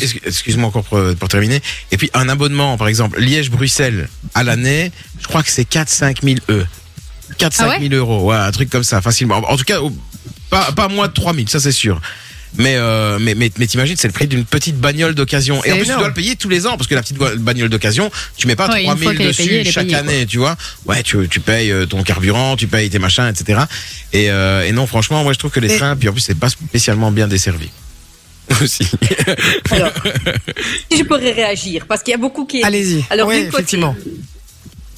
excu- 0.04 0.20
Excuse-moi 0.24 0.68
encore 0.68 0.84
pour, 0.84 1.00
pour 1.18 1.28
terminer. 1.28 1.60
Et 1.90 1.96
puis 1.96 2.08
un 2.14 2.28
abonnement, 2.28 2.76
par 2.78 2.86
exemple, 2.86 3.18
Liège-Bruxelles 3.20 4.08
à 4.34 4.44
l'année, 4.44 4.92
je 5.20 5.26
crois 5.26 5.42
que 5.42 5.50
c'est 5.50 5.64
4-5 5.68 6.18
000 6.22 6.36
E. 6.48 6.64
4-5 7.40 7.54
Ah 7.58 7.68
ouais 7.70 7.88
000 7.88 7.94
euros, 7.94 8.30
ouais, 8.30 8.36
un 8.36 8.52
truc 8.52 8.70
comme 8.70 8.84
ça, 8.84 9.02
facilement. 9.02 9.38
En 9.50 9.56
tout 9.56 9.64
cas, 9.64 9.78
pas, 10.48 10.70
pas 10.70 10.86
moins 10.86 11.08
de 11.08 11.12
3 11.12 11.34
000, 11.34 11.48
ça 11.48 11.58
c'est 11.58 11.72
sûr. 11.72 12.00
Mais, 12.58 12.74
euh, 12.76 13.18
mais, 13.18 13.34
mais, 13.34 13.50
mais 13.58 13.66
t'imagines, 13.66 13.96
c'est 13.96 14.08
le 14.08 14.12
prix 14.12 14.26
d'une 14.26 14.44
petite 14.44 14.76
bagnole 14.76 15.14
d'occasion. 15.14 15.64
Et 15.64 15.72
en 15.72 15.76
plus, 15.76 15.86
tu 15.86 15.92
dois 15.96 16.08
le 16.08 16.14
payer 16.14 16.36
tous 16.36 16.48
les 16.48 16.66
ans, 16.66 16.76
parce 16.76 16.86
que 16.86 16.94
la 16.94 17.02
petite 17.02 17.16
bagnole 17.16 17.68
d'occasion, 17.68 18.10
tu 18.36 18.46
mets 18.46 18.56
pas 18.56 18.68
Ouais, 18.68 18.84
une 18.84 18.86
3 18.90 18.96
fois 18.96 19.12
000 19.12 19.12
qu'elle 19.16 19.26
est 19.26 19.28
dessus 19.30 19.48
payée, 19.48 19.64
chaque 19.64 19.86
payée, 19.86 19.96
année, 19.96 20.26
tu 20.26 20.38
vois. 20.38 20.56
Ouais, 20.86 21.02
tu, 21.02 21.28
tu 21.28 21.40
payes 21.40 21.70
euh, 21.70 21.86
ton 21.86 22.02
carburant, 22.02 22.56
tu 22.56 22.66
payes 22.66 22.90
tes 22.90 22.98
machins, 22.98 23.26
etc. 23.26 23.60
Et, 24.12 24.30
euh, 24.30 24.66
et 24.66 24.72
non, 24.72 24.86
franchement, 24.86 25.22
moi 25.22 25.32
je 25.32 25.38
trouve 25.38 25.50
que 25.50 25.60
les 25.60 25.76
trains, 25.76 25.96
puis 25.96 26.08
en 26.08 26.12
plus, 26.12 26.20
c'est 26.20 26.38
pas 26.38 26.50
spécialement 26.50 27.10
bien 27.10 27.26
desservi. 27.26 27.70
Aussi. 28.62 28.86
Alors, 29.70 29.92
si 30.90 30.98
je 30.98 31.04
pourrais 31.04 31.32
réagir, 31.32 31.86
parce 31.86 32.02
qu'il 32.02 32.10
y 32.12 32.14
a 32.14 32.18
beaucoup 32.18 32.44
qui. 32.44 32.62
Allez-y. 32.62 33.04
Alors, 33.08 33.28
oui, 33.28 33.36
d'une 33.36 33.44
côté, 33.46 33.56
effectivement. 33.56 33.96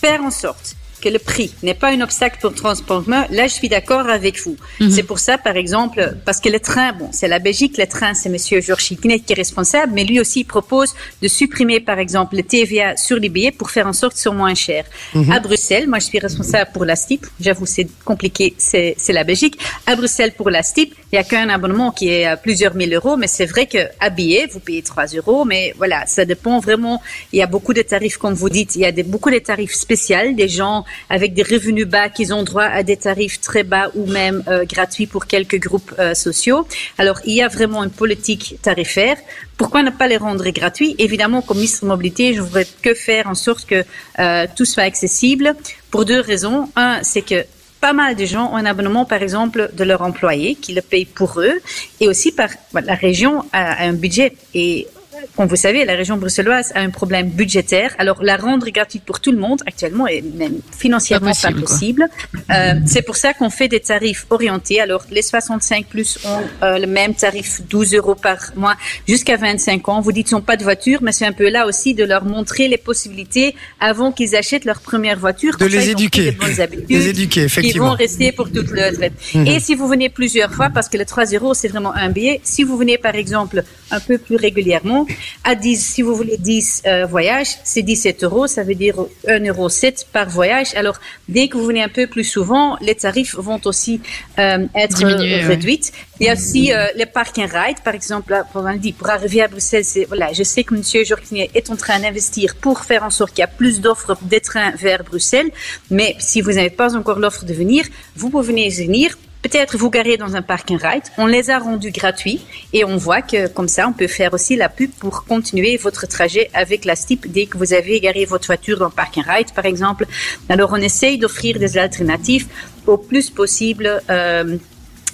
faire 0.00 0.23
en 0.23 0.30
sorte 0.30 0.75
que 1.04 1.11
le 1.11 1.18
prix 1.18 1.52
n'est 1.62 1.75
pas 1.75 1.90
un 1.90 2.00
obstacle 2.00 2.38
pour 2.40 2.50
le 2.50 2.56
transport 2.56 3.00
en 3.00 3.02
commun, 3.02 3.26
là, 3.30 3.46
je 3.46 3.54
suis 3.61 3.68
d'accord 3.68 4.08
avec 4.08 4.40
vous. 4.44 4.56
Mhm. 4.80 4.90
C'est 4.90 5.02
pour 5.02 5.18
ça, 5.18 5.37
par 5.38 5.56
exemple, 5.56 5.99
parce 6.25 6.40
que 6.40 6.49
les 6.49 6.61
trains, 6.61 6.92
bon, 6.92 7.08
c'est 7.12 7.28
la 7.28 7.38
Belgique, 7.38 7.76
les 7.76 7.87
trains, 7.87 8.14
c'est 8.14 8.30
Monsieur 8.37 8.61
Georges 8.61 8.84
Chiquinet 8.84 9.20
qui 9.20 9.32
est 9.32 9.37
responsable, 9.37 9.92
mais 9.94 10.04
lui 10.04 10.18
aussi, 10.20 10.44
propose 10.44 10.94
de 11.23 11.28
supprimer, 11.28 11.80
par 11.80 11.99
exemple, 11.99 12.37
le 12.37 12.42
TVA 12.42 12.96
sur 12.96 13.18
les 13.18 13.28
billets 13.28 13.52
pour 13.52 13.70
faire 13.70 13.87
en 13.87 13.92
sorte 13.92 14.14
qu'ils 14.14 14.23
soient 14.23 14.34
moins 14.44 14.54
chers. 14.54 14.87
À 15.30 15.40
Bruxelles, 15.40 15.88
moi, 15.88 15.99
je 15.99 16.06
suis 16.06 16.18
responsable 16.18 16.70
pour 16.73 16.84
la 16.84 16.96
STIP. 16.96 17.26
J'avoue, 17.40 17.66
c'est 17.66 17.88
compliqué, 18.04 18.54
c'est 18.58 19.14
la 19.20 19.25
Belgique. 19.25 19.58
À 19.87 19.96
Bruxelles, 19.96 20.32
pour 20.32 20.49
la 20.50 20.62
STIP, 20.62 20.94
il 21.12 21.16
y 21.16 21.18
a 21.18 21.25
qu'un 21.25 21.49
abonnement 21.49 21.90
qui 21.92 22.08
est 22.08 22.25
à 22.25 22.37
plusieurs 22.37 22.75
mille 22.75 22.94
euros, 22.94 23.16
mais 23.16 23.26
c'est 23.26 23.46
vrai 23.46 23.66
que 23.66 23.78
à 24.00 24.11
billet, 24.11 24.49
vous 24.52 24.61
payez 24.61 24.82
3 24.82 25.06
euros, 25.18 25.44
mais 25.44 25.75
voilà, 25.76 26.06
ça 26.06 26.25
dépend 26.25 26.58
vraiment. 26.61 27.02
Il 27.32 27.38
y 27.38 27.42
a 27.42 27.46
beaucoup 27.46 27.75
de 27.75 27.82
tarifs, 27.82 28.16
comme 28.16 28.34
vous 28.34 28.50
dites, 28.50 28.75
il 28.76 28.82
y 28.82 28.87
a 28.87 28.92
des, 28.92 29.02
beaucoup 29.02 29.30
de 29.30 29.38
tarifs 29.38 29.75
spéciaux, 29.75 30.32
des 30.32 30.49
gens 30.49 30.84
avec 31.08 31.34
des 31.34 31.42
revenus 31.42 31.86
bas 31.86 32.08
qui 32.08 32.32
ont 32.32 32.42
droit 32.42 32.64
à 32.64 32.82
des 32.82 32.96
tarifs 32.96 33.40
très 33.40 33.62
bas 33.62 33.90
ou 33.94 34.06
même 34.06 34.42
euh, 34.48 34.64
gratuits 34.64 35.06
pour 35.06 35.26
quelques 35.26 35.58
groupes 35.58 35.94
euh, 35.98 36.14
sociaux. 36.14 36.66
Alors, 36.98 37.20
il 37.24 37.34
y 37.34 37.42
a 37.42 37.48
vraiment 37.48 37.82
une 37.84 37.90
politique 37.90 38.56
tarifaire. 38.62 39.16
Pourquoi 39.56 39.82
ne 39.82 39.90
pas 39.90 40.08
les 40.08 40.16
rendre 40.16 40.48
gratuits? 40.50 40.94
Évidemment, 40.98 41.42
comme 41.42 41.58
ministre 41.58 41.82
de 41.82 41.88
mobilité, 41.88 42.34
je 42.34 42.40
voudrais 42.40 42.66
que 42.82 42.94
faire 42.94 43.26
en 43.28 43.34
sorte 43.34 43.66
que 43.66 43.84
euh, 44.18 44.46
tout 44.56 44.64
soit 44.64 44.82
accessible 44.82 45.54
pour 45.90 46.04
deux 46.04 46.20
raisons. 46.20 46.68
Un, 46.76 47.00
c'est 47.02 47.22
que 47.22 47.44
pas 47.80 47.92
mal 47.92 48.16
de 48.16 48.24
gens 48.24 48.50
ont 48.50 48.56
un 48.56 48.64
abonnement, 48.64 49.04
par 49.04 49.22
exemple, 49.22 49.70
de 49.74 49.84
leur 49.84 50.00
employé 50.00 50.54
qui 50.54 50.72
le 50.72 50.80
paye 50.80 51.04
pour 51.04 51.38
eux, 51.40 51.60
et 52.00 52.08
aussi 52.08 52.32
par 52.32 52.48
voilà, 52.72 52.86
la 52.86 52.94
région 52.94 53.44
a 53.52 53.84
un 53.84 53.92
budget. 53.92 54.32
Et 54.54 54.88
comme 55.37 55.49
vous 55.49 55.57
savez, 55.57 55.85
la 55.85 55.95
région 55.95 56.16
bruxelloise 56.16 56.73
a 56.75 56.81
un 56.81 56.90
problème 56.90 57.28
budgétaire. 57.28 57.95
Alors, 57.99 58.23
la 58.23 58.37
rendre 58.37 58.69
gratuite 58.71 59.04
pour 59.04 59.21
tout 59.21 59.33
le 59.33 59.38
monde, 59.38 59.61
actuellement, 59.66 60.07
est 60.07 60.23
même 60.23 60.59
financièrement 60.76 61.33
Pas 61.43 61.52
possible. 61.52 62.09
Euh, 62.50 62.75
c'est 62.87 63.02
pour 63.02 63.16
ça 63.16 63.33
qu'on 63.35 63.50
fait 63.50 63.69
des 63.69 63.81
tarifs 63.81 64.26
orientés. 64.31 64.81
Alors, 64.81 65.04
les 65.11 65.23
65 65.23 65.87
plus 65.87 66.19
ont 66.25 66.43
euh, 66.62 66.78
le 66.78 66.87
même 66.87 67.14
tarif, 67.14 67.61
12 67.69 67.95
euros 67.95 68.14
par 68.14 68.38
mois, 68.57 68.75
jusqu'à 69.09 69.37
25 69.37 69.88
ans. 69.88 70.00
Vous 70.00 70.12
dites 70.12 70.28
qu'ils 70.28 70.37
n'ont 70.37 70.43
pas 70.43 70.57
de 70.57 70.64
voiture, 70.64 71.00
mais 71.02 71.12
c'est 71.12 71.26
un 71.26 71.33
peu 71.33 71.49
là 71.49 71.66
aussi 71.66 71.95
de 71.95 72.04
leur 72.04 72.25
montrer 72.25 72.69
les 72.69 72.78
possibilités 72.78 73.54
avant 73.81 74.12
qu'ils 74.12 74.37
achètent 74.37 74.64
leur 74.64 74.81
première 74.81 75.19
voiture. 75.19 75.57
De 75.57 75.66
les 75.66 75.85
ils 75.87 75.90
éduquer. 75.90 76.33
bonnes 76.33 76.61
habitudes 76.61 76.88
Les 76.88 77.09
éduquer, 77.09 77.40
qui 77.40 77.47
effectivement. 77.47 77.90
vont 77.90 77.95
rester 77.95 78.33
pour 78.33 78.50
toute 78.50 78.71
leur 78.71 78.90
retraite. 78.90 79.12
Mhm. 79.35 79.47
Et 79.47 79.61
si 79.61 79.75
vous 79.75 79.88
venez 79.88 80.09
plusieurs 80.09 80.52
fois, 80.52 80.71
parce 80.71 80.88
que 80.88 80.97
le 80.97 81.04
3 81.04 81.26
euros, 81.26 81.54
c'est 81.54 81.69
vraiment 81.69 81.95
un 81.95 82.11
billet, 82.11 82.40
si 82.45 82.62
vous 82.64 82.76
venez 82.76 82.99
par 82.99 83.14
exemple 83.14 83.62
un 83.90 84.00
peu 84.00 84.19
plus 84.19 84.37
régulièrement, 84.37 85.07
à 85.44 85.54
10, 85.54 85.76
si 85.76 86.02
vous 86.02 86.14
voulez 86.14 86.37
10 86.38 86.83
euh, 86.87 87.06
voyages, 87.06 87.56
c'est 87.64 87.83
17 87.83 88.25
euros, 88.25 88.47
ça 88.47 88.62
veut 88.62 88.75
dire 88.75 88.97
1,07 89.26 89.49
euro 89.49 89.68
par 90.12 90.28
voyage. 90.28 90.75
Alors, 90.76 90.99
dès 91.28 91.49
que 91.49 91.56
vous 91.56 91.66
venez 91.66 91.83
un 91.83 91.88
peu 91.88 92.06
plus 92.06 92.25
souvent, 92.25 92.76
les 92.80 92.94
tarifs 92.94 93.35
vont 93.35 93.61
aussi 93.64 94.00
euh, 94.38 94.66
être 94.75 94.97
Diminuer, 94.97 95.37
ouais. 95.37 95.47
réduits. 95.47 95.90
Il 96.21 96.26
y 96.26 96.30
a 96.30 96.35
aussi 96.35 96.73
euh, 96.73 96.87
les 96.97 97.06
park 97.06 97.38
and 97.38 97.49
ride, 97.52 97.78
par 97.85 97.94
exemple, 97.94 98.30
là, 98.30 98.44
pour, 98.52 98.62
on 98.62 98.73
le 98.73 98.78
dit, 98.78 98.92
pour 98.92 99.11
arriver 99.11 99.42
à 99.42 99.49
Bruxelles, 99.49 99.85
c'est, 99.85 100.04
voilà, 100.04 100.33
je 100.33 100.42
sais 100.42 100.64
que 100.64 100.75
Monsieur 100.75 101.04
Jorquinier 101.04 101.50
est 101.54 101.71
en 101.71 101.76
train 101.76 101.99
d'investir 101.99 102.54
pour 102.56 102.80
faire 102.80 103.02
en 103.02 103.11
sorte 103.11 103.33
qu'il 103.33 103.40
y 103.40 103.44
a 103.44 103.49
plus 103.49 103.80
d'offres 103.80 104.16
des 104.23 104.40
trains 104.40 104.73
vers 104.73 105.02
Bruxelles, 105.02 105.50
mais 105.90 106.16
si 106.18 106.40
vous 106.40 106.52
n'avez 106.52 106.71
pas 106.71 106.97
encore 106.97 107.18
l'offre 107.18 107.44
de 107.44 107.54
venir, 107.54 107.85
vous 108.16 108.30
pouvez 108.30 108.71
venir 108.71 109.16
Peut-être 109.44 109.76
vous 109.76 109.90
garer 109.90 110.16
dans 110.16 110.36
un 110.36 110.40
park 110.40 110.70
and 110.70 110.78
ride. 110.82 111.02
On 111.18 111.26
les 111.26 111.50
a 111.50 111.58
rendus 111.58 111.90
gratuits 111.90 112.40
et 112.72 112.82
on 112.82 112.96
voit 112.96 113.20
que 113.20 113.46
comme 113.46 113.68
ça, 113.68 113.86
on 113.86 113.92
peut 113.92 114.06
faire 114.06 114.32
aussi 114.32 114.56
la 114.56 114.70
pub 114.70 114.90
pour 114.92 115.26
continuer 115.26 115.76
votre 115.76 116.06
trajet 116.06 116.48
avec 116.54 116.86
la 116.86 116.96
STIP 116.96 117.30
dès 117.30 117.44
que 117.44 117.58
vous 117.58 117.74
avez 117.74 118.00
garé 118.00 118.24
votre 118.24 118.46
voiture 118.46 118.78
dans 118.78 118.86
le 118.86 118.90
park 118.90 119.16
ride, 119.16 119.52
par 119.52 119.66
exemple. 119.66 120.06
Alors, 120.48 120.70
on 120.72 120.76
essaye 120.76 121.18
d'offrir 121.18 121.58
des 121.58 121.76
alternatives 121.76 122.46
au 122.86 122.96
plus 122.96 123.28
possible 123.28 124.00
euh, 124.08 124.56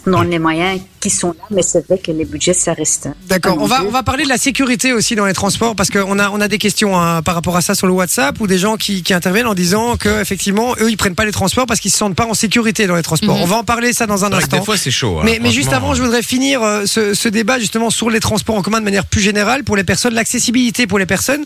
dans 0.07 0.23
les 0.23 0.38
moyens 0.38 0.80
qui 1.00 1.11
sont 1.11 1.28
là, 1.28 1.45
mais 1.50 1.62
c'est 1.62 1.87
vrai 1.87 1.99
que 1.99 2.12
les 2.12 2.25
budgets, 2.25 2.52
ça 2.52 2.73
reste. 2.75 3.09
D'accord. 3.26 3.57
On 3.61 3.66
va, 3.66 3.83
on 3.85 3.90
va 3.90 4.02
parler 4.02 4.25
de 4.25 4.28
la 4.28 4.37
sécurité 4.37 4.92
aussi 4.92 5.14
dans 5.14 5.25
les 5.26 5.33
transports 5.33 5.75
parce 5.75 5.88
qu'on 5.90 6.19
a, 6.19 6.30
on 6.30 6.40
a 6.40 6.49
des 6.49 6.59
questions 6.59 6.99
hein, 6.99 7.23
par 7.23 7.35
rapport 7.35 7.57
à 7.57 7.62
ça 7.62 7.75
sur 7.75 7.87
le 7.87 7.92
WhatsApp 7.95 8.38
ou 8.40 8.47
des 8.47 8.59
gens 8.59 8.76
qui, 8.76 9.02
qui 9.02 9.14
interviennent 9.14 9.47
en 9.47 9.54
disant 9.54 9.97
que 9.97 10.21
effectivement 10.21 10.75
eux 10.80 10.90
ils 10.90 10.97
prennent 10.97 11.14
pas 11.14 11.25
les 11.25 11.33
transports 11.33 11.64
parce 11.66 11.80
qu'ils 11.80 11.90
se 11.90 11.97
sentent 11.99 12.16
pas 12.16 12.26
en 12.26 12.35
sécurité 12.35 12.87
dans 12.87 12.97
les 12.97 13.02
transports. 13.02 13.37
Mhm. 13.37 13.42
On 13.42 13.47
va 13.47 13.57
en 13.57 13.64
parler 13.64 13.92
ça 13.92 14.07
dans 14.07 14.25
un 14.25 14.33
instant. 14.33 14.59
des 14.59 14.64
fois, 14.64 14.76
c'est 14.76 14.90
chaud. 14.90 15.19
hein, 15.19 15.23
Mais, 15.25 15.38
mais 15.42 15.50
juste 15.50 15.73
avant, 15.73 15.95
je 15.95 16.02
voudrais 16.02 16.23
finir 16.23 16.62
euh, 16.62 16.85
ce, 16.87 17.14
ce 17.14 17.28
débat 17.28 17.59
justement 17.59 17.88
sur 17.90 18.11
les 18.11 18.21
transports 18.21 18.57
en 18.57 18.62
commun 18.62 18.80
de 18.80 18.85
manière 18.85 19.07
plus 19.07 19.21
générale 19.23 19.64
pour 19.64 19.76
les 19.76 19.85
personnes, 19.85 20.14
l'accessibilité 20.14 20.87
pour 20.87 20.99
les 20.99 21.07
personnes. 21.07 21.45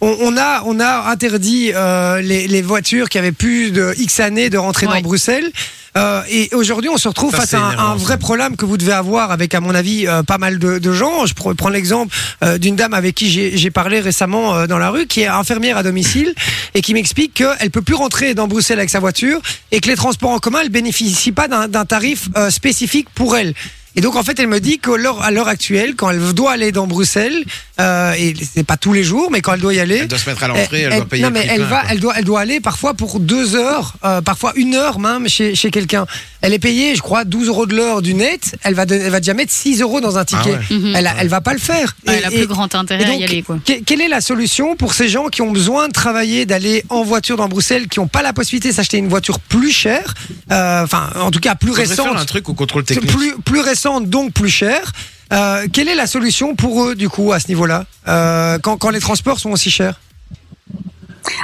On, 0.00 0.16
on 0.20 0.36
a, 0.36 0.62
on 0.66 0.80
a 0.80 1.08
interdit 1.10 1.70
euh, 1.74 2.20
les, 2.20 2.48
les 2.48 2.62
voitures 2.62 3.08
qui 3.08 3.18
avaient 3.18 3.32
plus 3.32 3.70
de 3.70 3.94
X 3.98 4.18
années 4.20 4.50
de 4.50 4.58
rentrer 4.58 4.86
dans. 4.86 4.96
Bruxelles. 5.00 5.50
Euh, 5.96 6.22
et 6.28 6.50
aujourd'hui, 6.54 6.90
on 6.90 6.98
se 6.98 7.08
retrouve 7.08 7.30
Ça, 7.32 7.38
face 7.38 7.54
à 7.54 7.60
un, 7.60 7.78
un 7.92 7.96
vrai 7.96 8.18
problème 8.18 8.56
que 8.56 8.64
vous 8.64 8.76
devez 8.76 8.92
avoir 8.92 9.30
avec, 9.30 9.54
à 9.54 9.60
mon 9.60 9.74
avis, 9.74 10.06
euh, 10.06 10.22
pas 10.22 10.38
mal 10.38 10.58
de, 10.58 10.78
de 10.78 10.92
gens. 10.92 11.26
Je 11.26 11.34
pourrais 11.34 11.54
prendre 11.54 11.74
l'exemple 11.74 12.14
euh, 12.42 12.58
d'une 12.58 12.76
dame 12.76 12.94
avec 12.94 13.14
qui 13.14 13.30
j'ai 13.56 13.70
parlé 13.70 14.00
récemment 14.00 14.54
euh, 14.54 14.66
dans 14.66 14.78
la 14.78 14.90
rue, 14.90 15.06
qui 15.06 15.22
est 15.22 15.26
infirmière 15.26 15.76
à 15.76 15.82
domicile 15.82 16.34
et 16.74 16.82
qui 16.82 16.94
m'explique 16.94 17.34
qu'elle 17.34 17.70
peut 17.70 17.82
plus 17.82 17.94
rentrer 17.94 18.34
dans 18.34 18.48
Bruxelles 18.48 18.78
avec 18.78 18.90
sa 18.90 19.00
voiture 19.00 19.40
et 19.72 19.80
que 19.80 19.88
les 19.88 19.96
transports 19.96 20.30
en 20.30 20.38
commun, 20.38 20.60
elle 20.62 20.68
bénéficie 20.68 21.32
pas 21.32 21.48
d'un 21.48 21.68
d'un 21.68 21.84
tarif 21.84 22.28
euh, 22.36 22.50
spécifique 22.50 23.08
pour 23.14 23.36
elle. 23.36 23.54
Et 23.96 24.00
donc 24.02 24.14
en 24.16 24.22
fait, 24.22 24.38
elle 24.38 24.46
me 24.46 24.60
dit 24.60 24.78
qu'à 24.78 24.96
l'heure 24.96 25.48
actuelle, 25.48 25.94
quand 25.96 26.10
elle 26.10 26.20
doit 26.34 26.52
aller 26.52 26.70
dans 26.70 26.86
Bruxelles, 26.86 27.44
euh, 27.80 28.12
et 28.18 28.34
c'est 28.54 28.64
pas 28.64 28.76
tous 28.76 28.92
les 28.92 29.02
jours, 29.02 29.30
mais 29.30 29.40
quand 29.40 29.54
elle 29.54 29.60
doit 29.60 29.74
y 29.74 29.80
aller, 29.80 29.98
Elle 30.02 30.08
doit 30.08 30.18
se 30.18 30.28
mettre 30.28 30.42
à 30.44 30.48
l'entrée, 30.48 30.82
elle, 30.82 30.96
doit 30.96 31.06
payer 31.06 31.22
non 31.22 31.28
le 31.28 31.34
mais 31.34 31.40
prix 31.40 31.48
elle 31.50 31.56
plein, 31.62 31.66
va, 31.66 31.80
quoi. 31.80 31.88
elle 31.90 32.00
doit, 32.00 32.14
elle 32.18 32.24
doit 32.24 32.40
aller 32.40 32.60
parfois 32.60 32.94
pour 32.94 33.20
deux 33.20 33.54
heures, 33.56 33.94
euh, 34.04 34.20
parfois 34.20 34.52
une 34.56 34.74
heure 34.74 34.98
même 34.98 35.28
chez, 35.28 35.54
chez 35.54 35.70
quelqu'un. 35.70 36.06
Elle 36.42 36.52
est 36.52 36.58
payée, 36.58 36.94
je 36.94 37.00
crois, 37.02 37.24
12 37.24 37.48
euros 37.48 37.66
de 37.66 37.74
l'heure 37.74 38.02
du 38.02 38.14
net. 38.14 38.54
Elle 38.62 38.74
va, 38.74 38.82
elle 38.88 39.10
va 39.10 39.18
déjà 39.20 39.34
mettre 39.34 39.50
6 39.52 39.80
euros 39.80 40.00
dans 40.00 40.16
un 40.18 40.24
ticket. 40.24 40.54
Ah 40.54 40.72
ouais. 40.72 40.76
Mhm. 40.78 40.94
Elle, 40.94 41.10
elle 41.18 41.28
va 41.28 41.40
pas 41.40 41.54
le 41.54 41.58
faire. 41.58 41.96
Ouais, 42.06 42.14
Et- 42.14 42.18
elle 42.18 42.24
a 42.26 42.30
et- 42.32 42.36
plus 42.38 42.46
grand 42.46 42.72
intérêt 42.74 43.02
et 43.02 43.04
à 43.04 43.08
donc, 43.08 43.20
y 43.20 43.24
aller, 43.24 43.42
quoi. 43.42 43.58
que- 43.66 43.80
quelle 43.84 44.00
est 44.00 44.08
la 44.08 44.20
solution 44.20 44.76
pour 44.76 44.94
ces 44.94 45.08
gens 45.08 45.26
qui 45.28 45.42
ont 45.42 45.50
besoin 45.50 45.88
de 45.88 45.92
travailler, 45.92 46.44
d'aller 46.46 46.84
en 46.90 47.02
voiture 47.02 47.36
dans 47.38 47.48
Bruxelles, 47.48 47.88
qui 47.88 47.98
n'ont 47.98 48.06
pas 48.08 48.22
la 48.22 48.32
possibilité 48.32 48.68
de 48.68 48.74
s'acheter 48.74 48.98
une 48.98 49.08
voiture 49.08 49.40
plus 49.40 49.72
chère, 49.72 50.14
euh, 50.52 50.84
enfin, 50.84 51.10
en 51.16 51.30
tout 51.30 51.40
cas 51.40 51.54
plus 51.56 51.68
Faudrait 51.70 51.86
faire 51.86 52.04
récente, 52.04 52.18
un 52.20 52.24
truc 52.26 52.48
au 52.48 52.54
contrôle 52.54 52.84
technique. 52.84 53.10
plus, 53.10 53.34
plus 53.44 53.60
récente, 53.60 53.85
donc 54.00 54.32
plus 54.32 54.48
chère. 54.48 54.92
Euh, 55.32 55.66
quelle 55.72 55.88
est 55.88 55.94
la 55.94 56.06
solution 56.06 56.54
pour 56.54 56.84
eux, 56.84 56.94
du 56.94 57.08
coup, 57.08 57.32
à 57.32 57.40
ce 57.40 57.48
niveau-là, 57.48 57.84
euh, 58.08 58.58
quand 58.58 58.90
les 58.90 59.00
transports 59.00 59.40
sont 59.40 59.50
aussi 59.50 59.70
chers? 59.70 60.00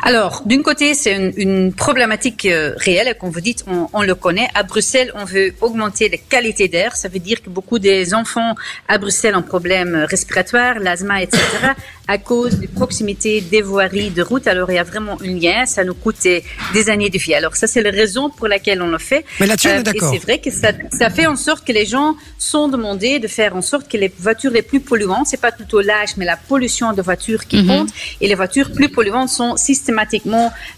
Alors, 0.05 0.43
d'une 0.47 0.65
côté, 0.65 0.95
c'est 0.95 1.13
une, 1.15 1.33
une 1.37 1.73
problématique 1.73 2.47
euh, 2.47 2.73
réelle, 2.77 3.15
comme 3.21 3.31
vous 3.31 3.41
dites, 3.41 3.65
on, 3.69 3.89
on 3.93 4.03
le 4.03 4.17
connaît. 4.17 4.49
À 4.53 4.65
Bruxelles, 4.65 5.13
on 5.15 5.25
veut 5.25 5.55
augmenter 5.61 6.09
la 6.09 6.17
qualité 6.17 6.67
d'air. 6.67 6.97
Ça 6.97 7.09
veut 7.09 7.21
dire 7.21 7.41
que 7.41 7.49
beaucoup 7.51 7.79
des 7.79 8.13
enfants 8.13 8.55
à 8.89 8.99
Bruxelles 8.99 9.37
ont 9.37 9.43
problèmes 9.43 9.95
respiratoires, 10.11 10.81
l'asthme, 10.81 11.13
etc., 11.21 11.39
à 12.09 12.19
cause 12.19 12.59
de 12.59 12.67
proximité 12.67 13.41
des 13.41 13.63
voiries 13.63 14.11
de 14.11 14.23
route. 14.23 14.49
Alors, 14.49 14.69
il 14.73 14.75
y 14.75 14.79
a 14.79 14.83
vraiment 14.83 15.17
un 15.23 15.35
lien. 15.39 15.67
Ça 15.67 15.85
nous 15.85 15.95
coûte 15.95 16.17
des, 16.25 16.43
des 16.75 16.91
années 16.91 17.09
de 17.09 17.19
vie. 17.19 17.35
Alors, 17.35 17.55
ça, 17.55 17.69
c'est 17.69 17.81
la 17.81 17.93
raison 17.93 18.29
pour 18.29 18.49
laquelle 18.49 18.83
on 18.83 18.89
le 18.89 18.99
fait. 18.99 19.25
Mais 19.39 19.47
là-dessus, 19.47 19.69
Euh, 19.69 19.83
d'accord. 19.83 20.13
Et 20.13 20.19
c'est 20.19 20.23
vrai 20.25 20.39
que 20.41 20.51
ça, 20.51 20.73
ça 20.91 21.11
fait 21.11 21.27
en 21.27 21.37
sorte 21.37 21.65
que 21.65 21.71
les 21.73 21.87
gens 21.87 22.17
sont 22.39 22.67
demandés 22.67 23.21
de 23.21 23.29
faire 23.29 23.55
en 23.55 23.63
sorte 23.63 23.89
que 23.89 23.97
les 23.97 24.13
voitures 24.19 24.51
les 24.51 24.63
plus 24.63 24.81
polluantes, 24.81 25.29
c'est 25.29 25.41
pas 25.41 25.53
plutôt 25.53 25.81
l'âge, 25.81 26.17
mais 26.17 26.25
la 26.25 26.37
pollution 26.37 26.93
de 26.93 27.03
voitures 27.03 27.47
qui 27.47 27.59
Mhm. 27.63 27.69
compte. 27.69 27.91
Et 28.21 28.27
les 28.27 28.35
voitures 28.35 28.73
plus 28.73 28.89
polluantes 28.89 29.29
sont 29.29 29.57
systématiquement 29.57 29.92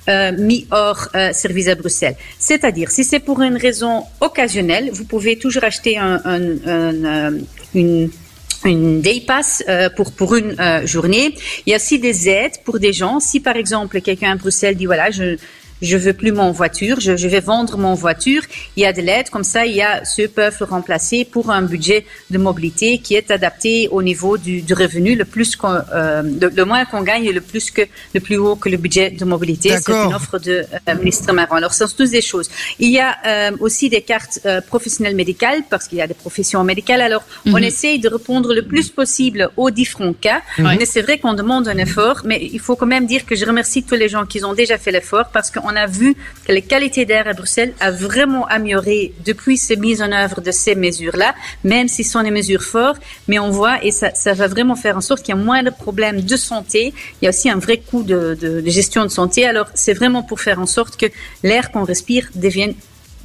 euh, 0.09 0.33
mis 0.38 0.66
hors 0.71 1.09
euh, 1.14 1.33
service 1.33 1.68
à 1.68 1.75
Bruxelles. 1.75 2.16
C'est-à-dire, 2.38 2.90
si 2.90 3.04
c'est 3.04 3.21
pour 3.21 3.42
une 3.42 3.56
raison 3.56 4.04
occasionnelle, 4.21 4.90
vous 4.92 5.04
pouvez 5.04 5.38
toujours 5.38 5.64
acheter 5.64 5.99
un, 5.99 6.21
euh, 6.26 7.30
une 7.75 9.00
day 9.00 9.23
pass 9.26 9.62
pour 9.97 10.12
pour 10.12 10.37
une 10.37 10.56
journée. 10.87 11.35
Il 11.66 11.71
y 11.71 11.73
a 11.75 11.76
aussi 11.76 11.99
des 11.99 12.28
aides 12.28 12.59
pour 12.64 12.78
des 12.78 12.92
gens. 12.92 13.21
Si 13.21 13.40
par 13.40 13.56
exemple 13.56 14.00
quelqu'un 14.00 14.33
à 14.33 14.37
Bruxelles 14.37 14.76
dit 14.76 14.87
voilà 14.87 15.11
je 15.11 15.37
je 15.85 15.97
veux 15.97 16.12
plus 16.12 16.33
mon 16.33 16.50
voiture, 16.50 17.00
je, 17.00 17.17
je 17.17 17.29
vais 17.29 17.41
vendre 17.41 17.76
mon 17.79 17.95
voiture. 17.95 18.43
Il 18.76 18.83
y 18.83 18.87
a 18.87 18.93
de 18.93 19.00
l'aide 19.03 19.29
comme 19.31 19.45
ça. 19.45 19.67
Il 19.67 19.75
y 19.75 19.83
a 19.83 20.05
ceux 20.05 20.29
peuvent 20.29 20.57
le 20.61 20.67
remplacer 20.67 21.25
pour 21.25 21.50
un 21.50 21.62
budget 21.62 22.07
de 22.31 22.38
mobilité 22.38 22.99
qui 22.99 23.14
est 23.14 23.31
adapté 23.31 23.88
au 23.91 24.03
niveau 24.03 24.38
du, 24.38 24.62
du 24.62 24.75
revenu. 24.75 25.14
Le 25.17 25.25
plus 25.25 25.57
qu'on, 25.57 25.75
euh, 25.95 26.23
le, 26.23 26.49
le 26.49 26.64
moins 26.64 26.85
qu'on 26.85 27.03
gagne, 27.03 27.31
le 27.31 27.41
plus 27.41 27.71
que 27.71 27.83
le 28.14 28.21
plus 28.21 28.37
haut 28.37 28.57
que 28.57 28.69
le 28.69 28.76
budget 28.76 29.11
de 29.11 29.25
mobilité. 29.25 29.71
C'est 29.85 29.93
une 29.93 30.14
offre 30.14 30.38
de 30.38 30.64
euh, 30.88 30.95
ministre 30.97 31.33
Marron. 31.33 31.57
Alors, 31.57 31.75
ce 31.75 31.87
sont 31.87 31.97
tous 31.97 32.11
des 32.11 32.23
choses. 32.23 32.49
Il 32.79 32.91
y 32.91 32.99
a 33.00 33.17
euh, 33.26 33.50
aussi 33.61 33.88
des 33.88 34.03
cartes 34.03 34.41
euh, 34.47 34.61
professionnelles 34.61 35.17
médicales 35.17 35.62
parce 35.71 35.88
qu'il 35.88 35.99
y 35.99 36.03
a 36.03 36.07
des 36.07 36.14
professions 36.14 36.62
médicales. 36.64 37.00
Alors, 37.00 37.23
on 37.47 37.50
Mhm. 37.59 37.64
essaye 37.64 37.99
de 37.99 38.09
répondre 38.09 38.55
le 38.55 38.62
plus 38.62 38.88
possible 38.91 39.50
aux 39.57 39.71
différents 39.71 40.12
cas. 40.12 40.41
Mais 40.59 40.87
c'est 40.87 41.03
vrai 41.03 41.19
qu'on 41.19 41.35
demande 41.35 41.69
un 41.69 41.79
effort. 41.79 42.19
Mais 42.25 42.38
il 42.53 42.61
faut 42.61 42.76
quand 42.76 42.87
même 42.87 43.07
dire 43.07 43.25
que 43.26 43.35
je 43.35 43.45
remercie 43.45 43.83
tous 43.83 43.95
les 43.95 44.09
gens 44.09 44.25
qui 44.26 44.45
ont 44.45 44.55
déjà 44.55 44.76
fait 44.79 44.93
l'effort 44.93 45.26
parce 45.33 45.50
qu'on 45.50 45.74
on 45.75 45.76
a 45.76 45.87
vu 45.87 46.14
que 46.47 46.52
la 46.52 46.61
qualité 46.61 47.04
d'air 47.04 47.26
à 47.26 47.33
Bruxelles 47.33 47.75
a 47.81 47.90
vraiment 47.90 48.47
amélioré 48.47 49.12
depuis 49.25 49.57
ces 49.57 49.76
mises 49.76 50.02
en 50.02 50.12
œuvre 50.12 50.40
de 50.40 50.52
ces 50.52 50.75
mesures-là, 50.75 51.35
même 51.64 51.88
si 51.88 52.04
ce 52.04 52.12
sont 52.12 52.23
des 52.23 52.31
mesures 52.31 52.62
fortes, 52.62 53.00
mais 53.28 53.38
on 53.38 53.50
voit 53.50 53.85
et 53.85 53.90
ça, 53.90 54.11
va 54.35 54.47
vraiment 54.47 54.76
faire 54.76 54.97
en 54.97 55.00
sorte 55.00 55.23
qu'il 55.23 55.35
y 55.35 55.38
a 55.38 55.40
moins 55.40 55.62
de 55.62 55.71
problèmes 55.71 56.21
de 56.21 56.37
santé. 56.37 56.95
Il 57.21 57.25
y 57.25 57.26
a 57.26 57.31
aussi 57.31 57.50
un 57.50 57.59
vrai 57.59 57.78
coût 57.78 58.02
de 58.02 58.62
gestion 58.66 59.02
de 59.02 59.09
santé. 59.09 59.47
Alors, 59.47 59.66
c'est 59.75 59.95
vraiment 59.95 60.23
pour 60.23 60.40
faire 60.40 60.61
en 60.61 60.66
sorte 60.66 60.97
que 60.97 61.07
l'air 61.43 61.71
qu'on 61.73 61.85
respire 61.85 62.28
devienne 62.35 62.75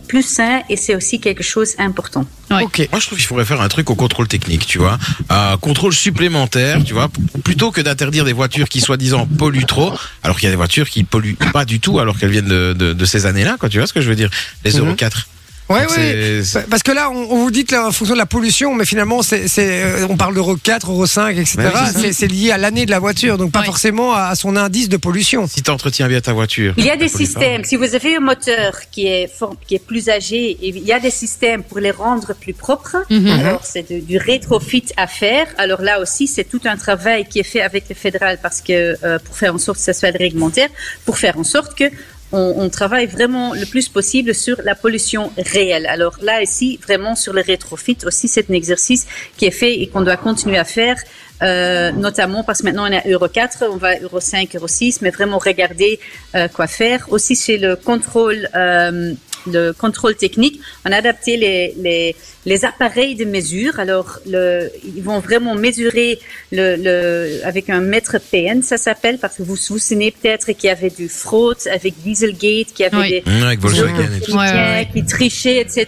plus 0.07 0.23
sain 0.23 0.61
et 0.69 0.75
c'est 0.77 0.95
aussi 0.95 1.19
quelque 1.19 1.43
chose 1.43 1.75
d'important. 1.77 2.25
Ouais. 2.49 2.63
Ok. 2.63 2.87
Moi, 2.91 2.99
je 2.99 3.05
trouve 3.05 3.17
qu'il 3.19 3.27
faudrait 3.27 3.45
faire 3.45 3.61
un 3.61 3.67
truc 3.67 3.89
au 3.91 3.95
contrôle 3.95 4.27
technique, 4.27 4.65
tu 4.65 4.79
vois. 4.79 4.97
Un 5.29 5.57
contrôle 5.57 5.93
supplémentaire, 5.93 6.83
tu 6.83 6.93
vois, 6.93 7.09
plutôt 7.43 7.71
que 7.71 7.81
d'interdire 7.81 8.25
des 8.25 8.33
voitures 8.33 8.67
qui, 8.69 8.81
soi-disant, 8.81 9.27
polluent 9.27 9.65
trop, 9.67 9.93
alors 10.23 10.37
qu'il 10.37 10.45
y 10.45 10.47
a 10.47 10.51
des 10.51 10.55
voitures 10.57 10.89
qui 10.89 11.03
polluent 11.03 11.37
pas 11.53 11.65
du 11.65 11.79
tout, 11.79 11.99
alors 11.99 12.17
qu'elles 12.17 12.31
viennent 12.31 12.47
de, 12.47 12.73
de, 12.77 12.93
de 12.93 13.05
ces 13.05 13.25
années-là, 13.27 13.57
quoi. 13.59 13.69
Tu 13.69 13.77
vois 13.77 13.85
ce 13.87 13.93
que 13.93 14.01
je 14.01 14.09
veux 14.09 14.15
dire? 14.15 14.29
Les 14.65 14.73
Mhm. 14.73 14.79
Euro 14.87 14.95
4. 14.95 15.27
Ouais, 15.69 15.85
c'est- 15.87 16.43
c'est- 16.43 16.67
Parce 16.69 16.81
que 16.83 16.91
là, 16.91 17.11
on, 17.11 17.27
on 17.31 17.37
vous 17.43 17.51
dit 17.51 17.63
que 17.63 17.75
la 17.75 17.87
en 17.87 17.91
fonction 17.91 18.15
de 18.15 18.19
la 18.19 18.25
pollution, 18.25 18.73
mais 18.73 18.85
finalement, 18.85 19.21
c'est, 19.21 19.47
c'est, 19.47 19.83
euh, 19.83 20.07
on 20.09 20.17
parle 20.17 20.33
d'Euro 20.33 20.55
4, 20.55 20.89
Euro 20.89 21.05
5, 21.05 21.37
etc. 21.37 21.57
Ouais, 21.59 21.69
c'est 21.93 21.99
c'est, 22.01 22.13
c'est 22.13 22.27
lié 22.27 22.51
à 22.51 22.57
l'année 22.57 22.85
de 22.87 22.91
la 22.91 22.97
voiture, 22.99 23.37
donc 23.37 23.51
pas 23.51 23.59
Ouais. 23.59 23.65
forcément 23.65 24.13
à, 24.13 24.23
à 24.29 24.35
son 24.35 24.55
indice 24.55 24.89
de 24.89 24.97
pollution. 24.97 25.47
Si 25.47 25.61
tu 25.61 25.69
entretiens 25.69 26.07
bien 26.07 26.21
ta 26.21 26.33
voiture. 26.33 26.73
Il 26.77 26.85
y 26.85 26.89
a 26.89 26.97
des 26.97 27.07
pas. 27.09 27.17
systèmes. 27.17 27.63
Si 27.63 27.75
vous 27.75 27.93
avez 27.93 28.15
un 28.15 28.19
moteur 28.19 28.73
qui 28.91 29.05
est 29.07 29.27
fort, 29.27 29.55
qui 29.67 29.75
est 29.75 29.85
plus 29.85 30.09
âgé, 30.09 30.57
il 30.61 30.79
y 30.79 30.91
a 30.91 30.99
des 30.99 31.11
systèmes 31.11 31.61
pour 31.63 31.77
les 31.79 31.91
rendre 31.91 32.33
plus 32.33 32.53
propres. 32.53 32.97
Mhm. 33.09 33.27
Alors 33.27 33.63
c'est 33.63 33.89
de- 33.91 33.99
du 33.99 34.17
rétrofit 34.17 34.85
à 34.97 35.05
faire. 35.05 35.45
Alors 35.57 35.81
là 35.81 36.01
aussi, 36.01 36.25
c'est 36.27 36.45
tout 36.45 36.61
un 36.65 36.77
travail 36.77 37.27
qui 37.29 37.39
est 37.39 37.43
fait 37.43 37.61
avec 37.61 37.87
le 37.89 37.95
fédéral 37.95 38.39
parce 38.41 38.61
que 38.61 38.95
euh, 39.03 39.19
pour 39.19 39.37
faire 39.37 39.53
en 39.53 39.59
sorte 39.59 39.77
que 39.77 39.83
ça 39.83 39.93
soit 39.93 40.09
réglementaire, 40.17 40.69
pour 41.05 41.17
faire 41.19 41.37
en 41.37 41.43
sorte 41.43 41.77
que 41.77 41.85
on, 42.31 42.53
on 42.57 42.69
travaille 42.69 43.07
vraiment 43.07 43.53
le 43.53 43.65
plus 43.65 43.89
possible 43.89 44.35
sur 44.35 44.61
la 44.63 44.75
pollution 44.75 45.31
réelle. 45.37 45.85
Alors 45.87 46.17
là 46.21 46.41
ici, 46.41 46.79
vraiment 46.81 47.15
sur 47.15 47.33
le 47.33 47.41
rétrofit 47.41 47.97
aussi, 48.05 48.27
c'est 48.27 48.49
un 48.49 48.53
exercice 48.53 49.07
qui 49.37 49.45
est 49.45 49.51
fait 49.51 49.81
et 49.81 49.87
qu'on 49.87 50.01
doit 50.01 50.17
continuer 50.17 50.57
à 50.57 50.65
faire. 50.65 50.97
Euh, 51.41 51.91
notamment 51.93 52.43
parce 52.43 52.59
que 52.59 52.65
maintenant 52.65 52.89
on 52.89 52.93
à 52.93 53.07
Euro 53.07 53.27
4, 53.27 53.63
on 53.71 53.77
va 53.77 53.97
Euro 53.99 54.19
5, 54.19 54.55
Euro 54.55 54.67
6, 54.67 55.01
mais 55.01 55.09
vraiment 55.09 55.37
regarder 55.37 55.99
euh, 56.35 56.47
quoi 56.47 56.67
faire. 56.67 57.05
Aussi 57.09 57.35
chez 57.35 57.57
le 57.57 57.75
contrôle, 57.75 58.49
euh, 58.55 59.13
le 59.47 59.71
contrôle 59.71 60.15
technique, 60.15 60.59
on 60.85 60.91
a 60.91 60.97
adapté 60.97 61.37
les, 61.37 62.15
les 62.49 62.65
appareils 62.65 63.15
de 63.15 63.25
mesure. 63.25 63.79
Alors 63.79 64.19
le, 64.25 64.71
ils 64.95 65.03
vont 65.03 65.19
vraiment 65.19 65.53
mesurer 65.53 66.19
le, 66.51 66.65
le, 66.85 67.45
avec 67.45 67.69
un 67.69 67.79
mètre 67.93 68.17
PN, 68.31 68.63
ça 68.63 68.77
s'appelle, 68.77 69.17
parce 69.19 69.35
que 69.37 69.43
vous 69.43 69.55
vous 69.55 69.77
souvenez 69.79 70.09
peut-être 70.11 70.47
qu'il 70.53 70.67
y 70.67 70.71
avait 70.79 70.89
du 71.01 71.07
fraude 71.09 71.57
avec 71.71 71.93
Dieselgate, 72.03 72.69
qu'il 72.73 72.83
y 72.85 72.85
avait 72.85 72.97
Oui. 72.97 73.09
des 73.09 73.23
Mmh, 73.29 73.43
avec. 73.43 73.61
Ouais, 73.61 74.35
ouais, 74.35 74.69
ouais. 74.75 74.87
qui 74.91 75.05
trichaient, 75.05 75.59
etc. 75.61 75.85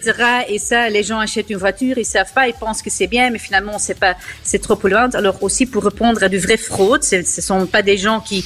Et 0.49 0.59
ça, 0.59 0.89
les 0.89 1.03
gens 1.03 1.19
achètent 1.19 1.49
une 1.49 1.57
voiture, 1.57 1.97
ils 1.97 2.05
savent 2.05 2.33
pas, 2.33 2.47
ils 2.47 2.53
pensent 2.53 2.83
que 2.85 2.91
c'est 2.97 3.07
bien, 3.07 3.31
mais 3.31 3.39
finalement, 3.39 3.77
c'est 3.79 3.99
pas, 4.05 4.15
c'est 4.43 4.59
trop 4.59 4.75
polluant. 4.75 5.09
Alors 5.13 5.41
aussi, 5.41 5.65
pour 5.65 5.83
répondre 5.83 6.21
à 6.23 6.29
du 6.29 6.37
vrai 6.37 6.57
fraude, 6.57 7.03
ce 7.03 7.23
ce 7.23 7.41
sont 7.41 7.65
pas 7.65 7.81
des 7.91 7.97
gens 8.05 8.19
qui, 8.19 8.39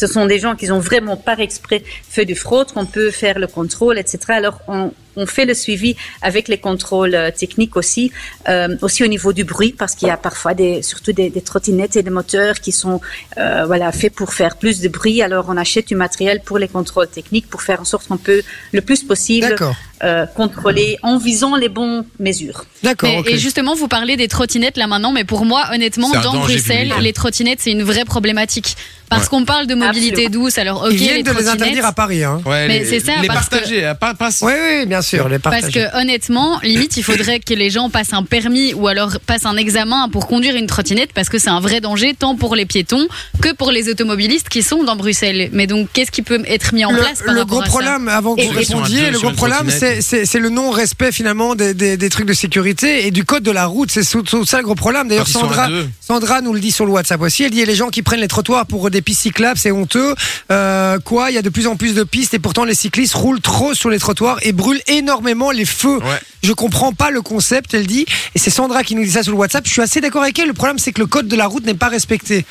ce 0.00 0.06
sont 0.06 0.26
des 0.26 0.38
gens 0.38 0.54
qui 0.54 0.70
ont 0.70 0.78
vraiment 0.90 1.16
par 1.16 1.40
exprès 1.40 1.82
fait 2.14 2.24
du 2.24 2.36
fraude, 2.36 2.68
qu'on 2.72 2.86
peut 2.86 3.10
faire 3.10 3.38
le 3.44 3.48
contrôle, 3.58 3.98
etc. 3.98 4.18
Alors, 4.28 4.60
on, 4.68 4.92
on 5.16 5.26
fait 5.26 5.44
le 5.44 5.54
suivi 5.54 5.96
avec 6.22 6.48
les 6.48 6.58
contrôles 6.58 7.14
euh, 7.14 7.30
techniques 7.30 7.76
aussi, 7.76 8.12
euh, 8.48 8.76
aussi 8.82 9.02
au 9.02 9.06
niveau 9.06 9.32
du 9.32 9.44
bruit, 9.44 9.74
parce 9.76 9.94
qu'il 9.94 10.08
y 10.08 10.10
a 10.10 10.16
parfois 10.16 10.54
des, 10.54 10.82
surtout 10.82 11.12
des, 11.12 11.30
trottinettes 11.42 11.96
et 11.96 12.02
des 12.02 12.10
moteurs 12.10 12.60
qui 12.60 12.72
sont, 12.72 13.00
euh, 13.38 13.64
voilà, 13.66 13.92
faits 13.92 14.14
pour 14.14 14.32
faire 14.32 14.56
plus 14.56 14.80
de 14.80 14.88
bruit. 14.88 15.22
Alors, 15.22 15.46
on 15.48 15.56
achète 15.56 15.88
du 15.88 15.96
matériel 15.96 16.40
pour 16.44 16.58
les 16.58 16.68
contrôles 16.68 17.08
techniques 17.08 17.48
pour 17.48 17.62
faire 17.62 17.80
en 17.80 17.84
sorte 17.84 18.06
qu'on 18.08 18.18
peut 18.18 18.42
le 18.72 18.80
plus 18.80 19.02
possible. 19.02 19.56
Euh, 20.04 20.26
contrôler 20.26 20.98
en 21.02 21.18
visant 21.18 21.56
les 21.56 21.68
bonnes 21.68 22.04
mesures. 22.20 22.64
D'accord. 22.82 23.10
Et 23.26 23.38
justement, 23.38 23.74
vous 23.74 23.88
parlez 23.88 24.16
des 24.16 24.28
trottinettes 24.28 24.76
là 24.76 24.86
maintenant, 24.86 25.12
mais 25.12 25.24
pour 25.24 25.44
moi, 25.44 25.64
honnêtement, 25.72 26.10
dans 26.10 26.20
danger 26.20 26.38
Bruxelles, 26.54 26.92
les 27.00 27.12
trottinettes, 27.12 27.60
c'est 27.62 27.72
une 27.72 27.82
vraie 27.82 28.04
problématique. 28.04 28.76
Parce 29.08 29.22
Ouais. 29.22 29.28
qu'on 29.28 29.44
parle 29.44 29.68
de 29.68 29.76
mobilité 29.76 30.24
Absolument. 30.26 30.44
douce, 30.46 30.58
alors 30.58 30.82
ok, 30.82 30.88
Ils 30.90 30.96
viennent 30.96 31.16
les 31.18 31.22
de 31.22 31.30
les 31.30 31.46
interdire 31.46 31.86
à 31.86 31.92
Paris. 31.92 32.24
Hein. 32.24 32.40
Ouais, 32.44 32.66
Mais 32.66 32.84
c'est 32.84 32.98
ça, 32.98 33.12
Les 33.22 33.28
parce 33.28 33.46
que- 33.48 33.50
partager, 33.54 33.86
hein, 33.86 33.94
pas, 33.94 34.14
pas, 34.14 34.30
Oui, 34.42 34.52
oui, 34.52 34.86
bien 34.86 35.00
sûr, 35.00 35.28
les 35.28 35.38
Parce 35.38 35.60
partager. 35.60 35.86
que 35.88 36.00
honnêtement, 36.00 36.58
limite, 36.64 36.96
il 36.96 37.04
faudrait 37.04 37.38
que 37.38 37.54
les 37.54 37.70
gens 37.70 37.88
passent 37.88 38.12
un 38.12 38.24
permis 38.24 38.74
ou 38.74 38.88
alors 38.88 39.12
passent 39.24 39.46
un 39.46 39.56
examen 39.56 40.08
pour 40.08 40.26
conduire 40.26 40.56
une 40.56 40.66
trottinette 40.66 41.10
parce 41.14 41.28
que 41.28 41.38
c'est 41.38 41.50
un 41.50 41.60
vrai 41.60 41.80
danger 41.80 42.14
tant 42.18 42.34
pour 42.34 42.56
les 42.56 42.66
piétons 42.66 43.06
que 43.40 43.52
pour 43.52 43.70
les 43.70 43.88
automobilistes 43.88 44.48
qui 44.48 44.64
sont 44.64 44.82
dans 44.82 44.96
Bruxelles. 44.96 45.50
Mais 45.52 45.68
donc, 45.68 45.86
qu'est-ce 45.92 46.10
qui 46.10 46.22
peut 46.22 46.42
être 46.48 46.74
mis 46.74 46.84
en 46.84 46.90
le, 46.90 46.98
place 46.98 47.22
par 47.24 47.32
le 47.32 47.40
rapport 47.42 47.58
gros 47.58 47.62
à 47.62 47.64
ça? 47.66 47.70
problème, 47.70 48.08
avant 48.08 48.34
que 48.34 48.42
vous 48.42 48.50
répondiez, 48.50 49.10
le 49.12 49.20
gros 49.20 49.30
problème, 49.30 49.70
c'est. 49.70 49.85
C'est, 50.00 50.38
le 50.38 50.48
non-respect 50.48 51.12
finalement 51.12 51.54
des, 51.54 51.74
des, 51.74 51.96
des 51.96 52.08
trucs 52.08 52.26
de 52.26 52.32
sécurité 52.32 53.06
et 53.06 53.10
du 53.10 53.24
code 53.24 53.42
de 53.42 53.50
la 53.50 53.66
route. 53.66 53.90
C'est 53.90 54.02
ça 54.02 54.58
le 54.58 54.62
gros 54.62 54.74
problème. 54.74 55.08
D'ailleurs, 55.08 55.28
Sandra, 55.28 56.40
nous 56.40 56.52
le 56.52 56.60
dit 56.60 56.72
sur 56.72 56.86
le 56.86 56.92
WhatsApp 56.92 57.20
aussi. 57.20 57.44
Elle 57.44 57.50
dit 57.50 57.64
les 57.64 57.74
gens 57.74 57.88
qui 57.88 58.02
prennent 58.02 58.20
les 58.20 58.28
trottoirs 58.28 58.66
pour 58.66 58.90
des 58.90 59.02
pistes 59.02 59.22
cyclables, 59.22 59.58
c'est 59.58 59.70
honteux. 59.70 60.14
Euh, 60.50 60.98
quoi? 61.00 61.30
Il 61.30 61.34
y 61.34 61.38
a 61.38 61.42
de 61.42 61.48
plus 61.48 61.66
en 61.66 61.76
plus 61.76 61.94
de 61.94 62.04
pistes 62.04 62.34
et 62.34 62.38
pourtant 62.38 62.64
les 62.64 62.74
cyclistes 62.74 63.14
roulent 63.14 63.40
trop 63.40 63.74
sur 63.74 63.90
les 63.90 63.98
trottoirs 63.98 64.38
et 64.42 64.52
brûlent 64.52 64.82
énormément 64.86 65.50
les 65.50 65.64
feux. 65.64 65.98
Ouais. 65.98 66.20
Je 66.42 66.52
comprends 66.52 66.92
pas 66.92 67.10
le 67.10 67.22
concept, 67.22 67.74
elle 67.74 67.86
dit. 67.86 68.06
Et 68.34 68.38
c'est 68.38 68.50
Sandra 68.50 68.84
qui 68.84 68.94
nous 68.94 69.04
dit 69.04 69.12
ça 69.12 69.22
sur 69.22 69.32
le 69.32 69.38
WhatsApp. 69.38 69.66
Je 69.66 69.72
suis 69.72 69.82
assez 69.82 70.00
d'accord 70.00 70.22
avec 70.22 70.38
elle. 70.38 70.48
Le 70.48 70.54
problème, 70.54 70.78
c'est 70.78 70.92
que 70.92 71.00
le 71.00 71.06
code 71.06 71.28
de 71.28 71.36
la 71.36 71.46
route 71.46 71.66
n'est 71.66 71.74
pas 71.74 71.88
respecté. 71.88 72.44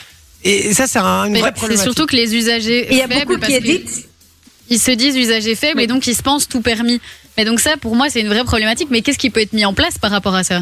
Et, 0.43 0.73
ça, 0.73 0.85
c'est 0.87 0.99
un, 0.99 1.27
Mais 1.29 1.39
vraie 1.39 1.53
C'est 1.55 1.77
surtout 1.77 2.05
que 2.05 2.15
les 2.15 2.35
usagers 2.35 2.87
Il 2.91 2.97
y 2.97 3.01
a 3.01 3.07
beaucoup 3.07 3.37
qui 3.39 3.59
dit. 3.61 3.83
ils 4.69 4.79
se 4.79 4.91
disent 4.91 5.15
usagers 5.15 5.55
faibles 5.55 5.81
et 5.81 5.87
donc 5.87 6.05
ils 6.07 6.15
se 6.15 6.21
pensent 6.21 6.47
tout 6.47 6.61
permis. 6.61 7.01
Mais 7.37 7.45
donc 7.45 7.59
ça, 7.59 7.77
pour 7.77 7.95
moi, 7.95 8.09
c'est 8.09 8.21
une 8.21 8.29
vraie 8.29 8.43
problématique. 8.43 8.89
Mais 8.91 9.01
qu'est-ce 9.01 9.19
qui 9.19 9.29
peut 9.29 9.41
être 9.41 9.53
mis 9.53 9.65
en 9.65 9.73
place 9.73 9.97
par 9.97 10.11
rapport 10.11 10.35
à 10.35 10.43
ça? 10.43 10.61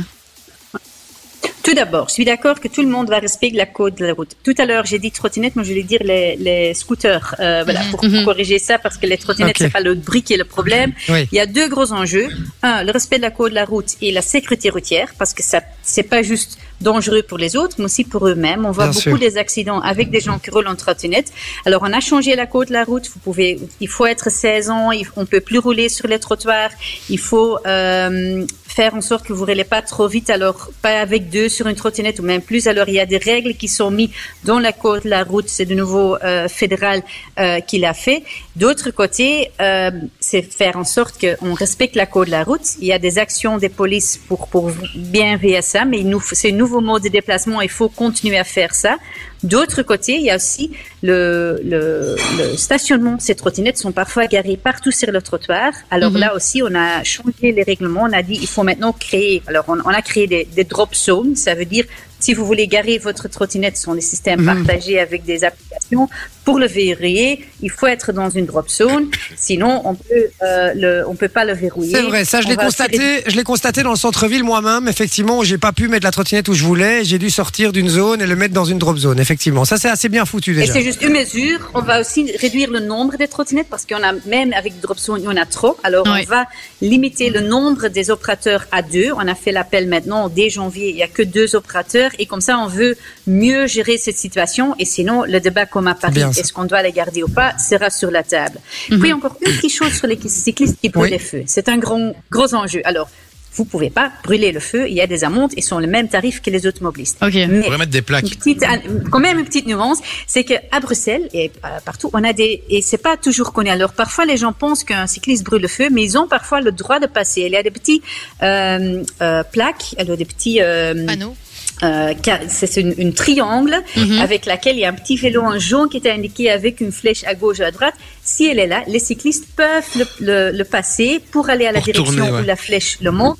Tout 1.63 1.73
d'abord, 1.73 2.09
je 2.09 2.13
suis 2.15 2.25
d'accord 2.25 2.59
que 2.59 2.67
tout 2.67 2.81
le 2.81 2.89
monde 2.89 3.07
va 3.09 3.19
respecter 3.19 3.55
la 3.55 3.65
code 3.65 3.95
de 3.95 4.05
la 4.05 4.13
route. 4.13 4.31
Tout 4.43 4.53
à 4.57 4.65
l'heure, 4.65 4.85
j'ai 4.85 4.99
dit 4.99 5.11
trottinette, 5.11 5.55
mais 5.55 5.63
je 5.63 5.69
voulais 5.69 5.83
dire 5.83 6.01
les, 6.03 6.35
les 6.35 6.73
scooters. 6.73 7.35
Euh, 7.39 7.61
voilà, 7.63 7.79
pour, 7.89 8.01
pour 8.01 8.09
corriger 8.25 8.59
ça, 8.59 8.77
parce 8.79 8.97
que 8.97 9.05
les 9.05 9.17
trottinettes, 9.17 9.51
Ok. 9.51 9.57
c'est 9.59 9.71
pas 9.71 9.79
le 9.79 9.95
bruit 9.95 10.23
qui 10.23 10.33
est 10.33 10.37
le 10.37 10.43
problème. 10.43 10.91
Oui. 11.07 11.25
Il 11.31 11.35
y 11.35 11.39
a 11.39 11.45
deux 11.45 11.69
gros 11.69 11.93
enjeux. 11.93 12.27
Un, 12.63 12.83
le 12.83 12.91
respect 12.91 13.15
de 13.17 13.21
la 13.21 13.31
code 13.31 13.51
de 13.51 13.55
la 13.55 13.63
route 13.63 13.91
et 14.01 14.11
la 14.11 14.21
sécurité 14.21 14.69
routière, 14.69 15.13
parce 15.17 15.33
que 15.33 15.41
ça, 15.41 15.61
c'est 15.83 16.03
pas 16.03 16.21
juste 16.21 16.57
dangereux 16.81 17.23
pour 17.23 17.37
les 17.37 17.55
autres, 17.55 17.75
mais 17.79 17.85
aussi 17.85 18.03
pour 18.03 18.27
eux-mêmes. 18.27 18.65
On 18.65 18.71
voit 18.71 18.85
Bien 18.87 18.93
beaucoup 18.93 19.17
sûr. 19.17 19.19
des 19.19 19.37
accidents 19.37 19.79
avec 19.79 20.09
des 20.09 20.19
gens 20.19 20.39
qui 20.39 20.49
roulent 20.49 20.67
en 20.67 20.75
trottinette. 20.75 21.31
Alors, 21.65 21.81
on 21.85 21.93
a 21.93 22.01
changé 22.01 22.35
la 22.35 22.45
code 22.45 22.67
de 22.67 22.73
la 22.73 22.83
route. 22.83 23.07
Vous 23.13 23.19
pouvez, 23.21 23.57
il 23.79 23.87
faut 23.87 24.05
être 24.05 24.29
16 24.29 24.69
ans. 24.69 24.89
On 25.15 25.25
peut 25.25 25.39
plus 25.39 25.59
rouler 25.59 25.87
sur 25.87 26.07
les 26.09 26.19
trottoirs. 26.19 26.71
Il 27.09 27.19
faut 27.19 27.57
euh, 27.65 28.45
faire 28.73 28.95
en 28.95 29.01
sorte 29.01 29.25
que 29.25 29.33
vous 29.33 29.45
roulez 29.45 29.63
pas 29.63 29.81
trop 29.81 30.07
vite. 30.07 30.29
Alors, 30.29 30.69
pas 30.81 30.99
avec 30.99 31.29
deux 31.29 31.49
sur 31.49 31.67
une 31.67 31.75
trottinette 31.75 32.19
ou 32.19 32.23
même 32.23 32.41
plus. 32.41 32.67
Alors, 32.67 32.89
il 32.89 32.95
y 32.95 32.99
a 32.99 33.05
des 33.05 33.17
règles 33.17 33.53
qui 33.53 33.67
sont 33.67 33.91
mises 33.91 34.09
dans 34.43 34.59
la 34.59 34.71
de 34.71 35.09
la 35.09 35.23
route. 35.23 35.47
C'est 35.47 35.65
de 35.65 35.75
nouveau 35.75 36.17
euh, 36.17 36.47
fédéral 36.47 37.03
euh, 37.39 37.59
qui 37.59 37.77
l'a 37.79 37.93
fait. 37.93 38.23
D'autre 38.55 38.91
côté, 38.91 39.51
euh, 39.61 39.91
c'est 40.19 40.41
faire 40.41 40.75
en 40.77 40.83
sorte 40.83 41.23
qu'on 41.23 41.53
respecte 41.53 41.95
la 41.95 42.05
de 42.05 42.31
la 42.31 42.43
route. 42.43 42.67
Il 42.79 42.87
y 42.87 42.93
a 42.93 42.99
des 42.99 43.17
actions 43.17 43.57
des 43.57 43.69
polices 43.69 44.19
pour, 44.27 44.47
pour 44.47 44.71
bien 44.95 45.37
veiller 45.37 45.57
à 45.57 45.61
ça, 45.61 45.85
mais 45.85 46.03
c'est 46.33 46.51
un 46.51 46.55
nouveau 46.55 46.81
mode 46.81 47.03
de 47.03 47.09
déplacement. 47.09 47.61
Il 47.61 47.69
faut 47.69 47.89
continuer 47.89 48.37
à 48.37 48.43
faire 48.43 48.73
ça. 48.75 48.97
D'autre 49.43 49.81
côté, 49.83 50.13
il 50.15 50.23
y 50.23 50.31
a 50.31 50.37
aussi 50.37 50.71
le, 51.01 51.59
le, 51.63 52.15
le 52.37 52.57
stationnement. 52.57 53.17
Ces 53.19 53.35
trottinettes 53.35 53.77
sont 53.77 53.91
parfois 53.91 54.25
garées 54.27 54.57
partout 54.57 54.91
sur 54.91 55.11
le 55.11 55.21
trottoir. 55.21 55.71
Alors 55.91 56.11
Mhm. 56.11 56.19
là 56.19 56.35
aussi, 56.35 56.63
on 56.63 56.73
a 56.75 57.03
changé 57.03 57.51
les 57.51 57.63
règlements. 57.63 58.03
On 58.09 58.13
a 58.13 58.23
dit 58.23 58.37
il 58.41 58.47
faut 58.47 58.63
maintenant 58.63 58.93
créer. 58.93 59.41
Alors 59.47 59.65
on, 59.67 59.77
on 59.79 59.89
a 59.89 60.01
créé 60.01 60.27
des, 60.27 60.47
des 60.55 60.63
drop 60.63 60.95
zones. 60.95 61.35
Ça 61.35 61.55
veut 61.55 61.65
dire 61.65 61.85
si 62.23 62.33
vous 62.33 62.45
voulez 62.45 62.67
garer 62.67 62.97
votre 62.99 63.27
trottinette 63.27 63.77
sur 63.77 63.93
des 63.93 64.01
systèmes 64.13 64.41
Mhm. 64.41 64.51
partagés 64.65 64.99
avec 65.07 65.25
des 65.25 65.43
applications, 65.43 66.07
pour 66.45 66.57
le 66.59 66.67
verrouiller, 66.67 67.31
il 67.61 67.69
faut 67.77 67.87
être 67.87 68.11
dans 68.19 68.29
une 68.29 68.45
drop 68.45 68.69
zone. 68.69 69.05
Sinon, 69.37 69.81
on 69.85 69.95
peut 69.95 70.25
euh, 70.41 70.73
le, 70.83 71.03
on 71.07 71.15
peut 71.15 71.27
pas 71.37 71.45
le 71.45 71.53
verrouiller. 71.53 71.95
C'est 71.95 72.01
vrai, 72.01 72.25
ça 72.25 72.41
je 72.41 72.47
l'ai 72.47 72.55
constaté, 72.57 73.23
je 73.27 73.35
l'ai 73.35 73.43
constaté 73.43 73.83
dans 73.83 73.91
le 73.91 73.97
centre-ville 73.97 74.43
moi-même. 74.43 74.87
Effectivement, 74.87 75.43
j'ai 75.43 75.57
pas 75.57 75.71
pu 75.73 75.87
mettre 75.87 76.05
la 76.05 76.11
trottinette 76.11 76.47
où 76.49 76.53
je 76.53 76.63
voulais, 76.63 77.03
j'ai 77.03 77.17
dû 77.19 77.29
sortir 77.29 77.71
d'une 77.71 77.89
zone 77.89 78.21
et 78.21 78.27
le 78.27 78.35
mettre 78.35 78.53
dans 78.53 78.65
une 78.65 78.79
drop 78.79 78.97
zone. 78.97 79.19
Effectivement, 79.19 79.63
ça 79.65 79.77
c'est 79.77 79.89
assez 79.89 80.09
bien 80.09 80.25
foutu 80.25 80.51
Et 80.51 80.55
déjà. 80.61 80.73
c'est 80.73 80.81
juste 80.83 81.01
une 81.01 81.13
mesure. 81.13 81.59
On 81.73 81.81
va 81.81 82.01
aussi 82.01 82.29
réduire 82.39 82.69
le 82.71 82.79
nombre 82.79 83.17
des 83.17 83.27
trottinettes 83.27 83.67
parce 83.69 83.85
qu'on 83.85 84.03
a 84.03 84.13
même 84.25 84.51
avec 84.53 84.79
Dropzone, 84.81 85.21
il 85.21 85.25
y 85.25 85.27
en 85.27 85.37
a 85.37 85.45
trop. 85.45 85.77
Alors 85.83 86.05
on 86.07 86.23
va 86.23 86.45
limiter 86.81 87.29
le 87.29 87.41
nombre 87.41 87.87
des 87.87 88.09
opérateurs 88.11 88.65
à 88.71 88.81
deux. 88.81 89.09
On 89.15 89.27
a 89.27 89.35
fait 89.35 89.51
l'appel 89.51 89.87
maintenant 89.87 90.29
dès 90.29 90.49
janvier. 90.49 90.89
Il 90.89 90.97
y 90.97 91.03
a 91.03 91.07
que 91.07 91.23
deux 91.23 91.55
opérateurs 91.55 92.11
et 92.19 92.25
comme 92.25 92.41
ça 92.41 92.57
on 92.59 92.67
veut 92.67 92.95
mieux 93.27 93.67
gérer 93.67 93.97
cette 93.97 94.17
situation. 94.17 94.75
Et 94.79 94.85
sinon 94.85 95.23
le 95.23 95.39
débat 95.39 95.65
comme 95.65 95.87
à 95.87 95.95
Paris, 95.95 96.21
est-ce 96.37 96.53
qu'on 96.53 96.65
doit 96.65 96.81
les 96.81 96.91
garder 96.91 97.23
ou 97.23 97.27
pas, 97.29 97.57
sera 97.57 97.89
sur 97.89 98.11
la 98.11 98.23
table. 98.23 98.59
Mhm. 98.89 98.99
Puis 98.99 99.13
encore 99.13 99.35
une 99.45 99.53
petite 99.53 99.73
chose 99.73 99.93
sur 99.93 100.07
les 100.07 100.19
cyclistes 100.27 100.77
qui 100.81 100.89
brûlent 100.89 101.03
Oui. 101.05 101.09
les 101.11 101.19
feux. 101.19 101.43
C'est 101.47 101.69
un 101.69 101.77
grand 101.77 102.13
gros 102.31 102.53
enjeu. 102.55 102.81
Alors 102.85 103.09
vous 103.55 103.65
pouvez 103.65 103.91
pas 103.91 104.11
brûler 104.23 104.51
le 104.51 104.59
feu. 104.59 104.87
Il 104.89 104.95
y 104.95 105.01
a 105.01 105.05
des 105.05 105.23
amendes, 105.23 105.51
ils 105.55 105.61
sont 105.61 105.77
le 105.77 105.85
même 105.85 106.07
tarif 106.09 106.41
que 106.41 106.49
les 106.49 106.65
automobilistes. 106.65 107.19
Ok. 107.21 107.35
Mais 107.35 107.59
On 107.59 107.61
pourrait 107.61 107.77
mettre 107.77 107.91
des 107.91 108.01
plaques. 108.01 108.23
une 108.23 108.29
petite, 108.35 108.63
un- 108.63 108.79
quand 109.11 109.19
même 109.19 109.37
une 109.37 109.45
petite 109.45 109.67
nuance, 109.67 109.99
c'est 110.25 110.43
que 110.43 110.55
à 110.71 110.79
Bruxelles 110.79 111.29
et 111.35 111.51
euh, 111.63 111.67
partout, 111.85 112.09
on 112.13 112.23
a 112.23 112.33
des 112.33 112.63
et 112.67 112.81
c'est 112.81 112.97
pas 112.97 113.15
toujours 113.15 113.53
connu. 113.53 113.69
Alors 113.69 113.93
parfois 113.93 114.25
les 114.25 114.37
gens 114.37 114.53
pensent 114.53 114.83
qu'un 114.83 115.05
cycliste 115.05 115.43
brûle 115.43 115.61
le 115.61 115.67
feu, 115.67 115.89
mais 115.91 116.01
ils 116.03 116.17
ont 116.17 116.27
parfois 116.27 116.61
le 116.61 116.71
droit 116.71 116.99
de 116.99 117.05
passer. 117.05 117.41
Il 117.41 117.51
y 117.51 117.55
a 117.55 117.61
des 117.61 117.69
petits 117.69 118.01
euh, 118.41 119.03
euh, 119.21 119.43
plaques, 119.43 119.93
alors 119.99 120.17
des 120.17 120.25
petits 120.25 120.59
euh, 120.59 121.05
Panneau. 121.05 121.35
Euh, 121.81 122.13
c'est 122.49 122.77
une, 122.79 122.93
une 122.97 123.13
triangle 123.13 123.75
Mhm. 123.97 124.19
avec 124.19 124.45
laquelle 124.45 124.75
il 124.75 124.81
y 124.81 124.85
a 124.85 124.89
un 124.89 124.93
petit 124.93 125.15
vélo 125.17 125.41
en 125.41 125.57
jaune 125.59 125.89
qui 125.89 125.97
est 125.97 126.07
indiqué 126.09 126.51
avec 126.51 126.81
une 126.81 126.91
flèche 126.91 127.23
à 127.25 127.33
gauche 127.33 127.59
et 127.59 127.63
à 127.65 127.71
droite. 127.71 127.95
Si 128.23 128.45
elle 128.45 128.59
est 128.59 128.67
là, 128.67 128.83
les 128.87 128.99
cyclistes 128.99 129.47
peuvent 129.55 129.83
le, 129.97 130.05
le- 130.19 130.57
le 130.57 130.63
passer 130.63 131.19
pour 131.31 131.49
aller 131.49 131.65
à 131.65 131.71
la 131.71 131.79
Pour 131.79 131.85
direction 131.93 132.13
tourner, 132.15 132.31
ouais. 132.31 132.41
où 132.41 132.45
la 132.45 132.55
flèche 132.55 132.97
le 133.01 133.11
montre. 133.11 133.39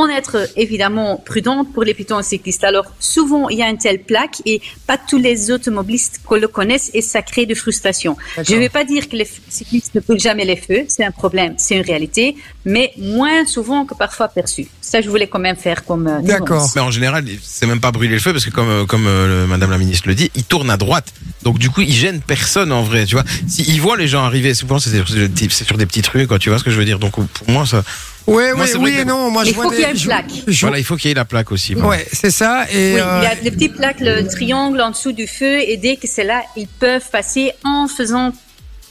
En 0.00 0.08
être 0.08 0.48
évidemment 0.56 1.10
prudente 1.32 1.70
pour 1.74 1.82
les 1.84 1.92
piétons 1.92 2.18
et 2.18 2.22
cyclistes. 2.22 2.64
Alors 2.64 2.86
souvent 2.98 3.44
il 3.50 3.58
y 3.58 3.62
a 3.62 3.68
une 3.68 3.76
telle 3.76 4.00
plaque 4.02 4.36
et 4.46 4.62
pas 4.86 4.96
tous 4.96 5.18
les 5.18 5.50
automobilistes 5.50 6.20
qu'on 6.24 6.36
le 6.36 6.48
connaissent 6.48 6.90
et 6.94 7.02
ça 7.02 7.20
crée 7.20 7.44
de 7.44 7.54
frustration. 7.54 8.16
Je 8.48 8.54
ne 8.54 8.60
vais 8.60 8.68
pas 8.78 8.84
dire 8.84 9.02
que 9.10 9.16
les 9.16 9.28
cyclistes 9.58 9.94
ne 9.94 10.00
brûlent 10.00 10.18
jamais 10.30 10.46
les 10.46 10.56
feux, 10.56 10.82
c'est 10.88 11.04
un 11.04 11.10
problème, 11.10 11.52
c'est 11.58 11.76
une 11.76 11.84
réalité, 11.92 12.36
mais 12.64 12.92
moins 12.96 13.44
souvent 13.44 13.84
que 13.84 13.94
parfois 13.94 14.28
perçu. 14.28 14.66
Ça 14.80 15.02
je 15.02 15.08
voulais 15.10 15.26
quand 15.26 15.38
même 15.48 15.56
faire 15.56 15.84
comme 15.84 16.06
euh. 16.06 16.20
D'accord. 16.22 16.66
Mais 16.74 16.80
en 16.80 16.90
général, 16.90 17.24
c'est 17.42 17.66
même 17.66 17.80
pas 17.80 17.92
brûler 17.92 18.14
le 18.14 18.20
feu 18.26 18.32
parce 18.32 18.46
que 18.46 18.50
comme 18.50 18.70
euh, 18.70 18.86
comme 18.86 19.06
euh, 19.06 19.42
le- 19.42 19.46
Madame 19.46 19.70
la 19.72 19.78
ministre 19.78 20.08
le 20.08 20.14
dit, 20.14 20.30
il 20.34 20.44
tourne 20.44 20.70
à 20.70 20.78
droite. 20.78 21.12
Donc 21.42 21.58
du 21.58 21.68
coup, 21.68 21.82
il 21.82 21.92
gêne 21.92 22.20
personne 22.34 22.72
en 22.72 22.82
vrai, 22.82 23.04
tu 23.04 23.14
vois. 23.16 23.24
Si 23.46 23.62
il 23.68 23.80
voit 23.80 23.98
les 23.98 24.08
gens 24.08 24.22
arriver, 24.24 24.54
souvent 24.54 24.78
c'est 24.78 24.90
sur, 24.90 25.06
c'est 25.08 25.64
sur 25.66 25.76
des 25.76 25.86
petites 25.86 26.06
rues, 26.08 26.26
quoi. 26.26 26.38
Tu 26.38 26.48
vois 26.48 26.58
ce 26.58 26.64
que 26.64 26.70
je 26.70 26.78
veux 26.78 26.84
dire. 26.86 26.98
Donc 26.98 27.12
pour 27.12 27.50
moi, 27.50 27.66
ça, 27.66 27.82
Ouais, 28.26 28.52
Moi, 28.52 28.62
ouais, 28.62 28.66
c'est 28.70 28.78
oui 28.78 28.94
et 28.98 29.04
non. 29.04 29.30
Moi, 29.30 29.42
Mais 29.42 29.46
je 29.48 29.52
il 29.52 29.56
vois 29.56 29.64
faut 29.64 29.70
qu'il 29.70 29.80
y 29.80 29.82
des- 29.82 29.88
ait 29.88 29.92
une 29.92 29.98
je- 29.98 30.06
plaque. 30.06 30.30
je- 30.46 30.60
voilà, 30.60 30.78
il 30.78 30.84
faut 30.84 30.96
qu'il 30.96 31.08
y 31.08 31.12
ait 31.12 31.14
la 31.14 31.24
plaque 31.24 31.50
aussi. 31.52 31.74
voilà. 31.74 31.88
Ouais, 31.88 32.06
c'est 32.12 32.30
ça. 32.30 32.64
Et 32.72 32.94
Oui, 32.94 33.00
euh, 33.00 33.20
il 33.20 33.24
y 33.24 33.26
a 33.26 33.34
le 33.42 33.50
petit 33.50 33.68
plaque, 33.68 34.00
le 34.00 34.26
triangle 34.28 34.80
en 34.80 34.90
dessous 34.90 35.12
du 35.12 35.26
feu, 35.26 35.60
et 35.60 35.76
dès 35.76 35.96
que 35.96 36.06
c'est 36.06 36.24
là, 36.24 36.42
ils 36.56 36.68
peuvent 36.68 37.08
passer 37.10 37.52
en 37.64 37.88
faisant 37.88 38.32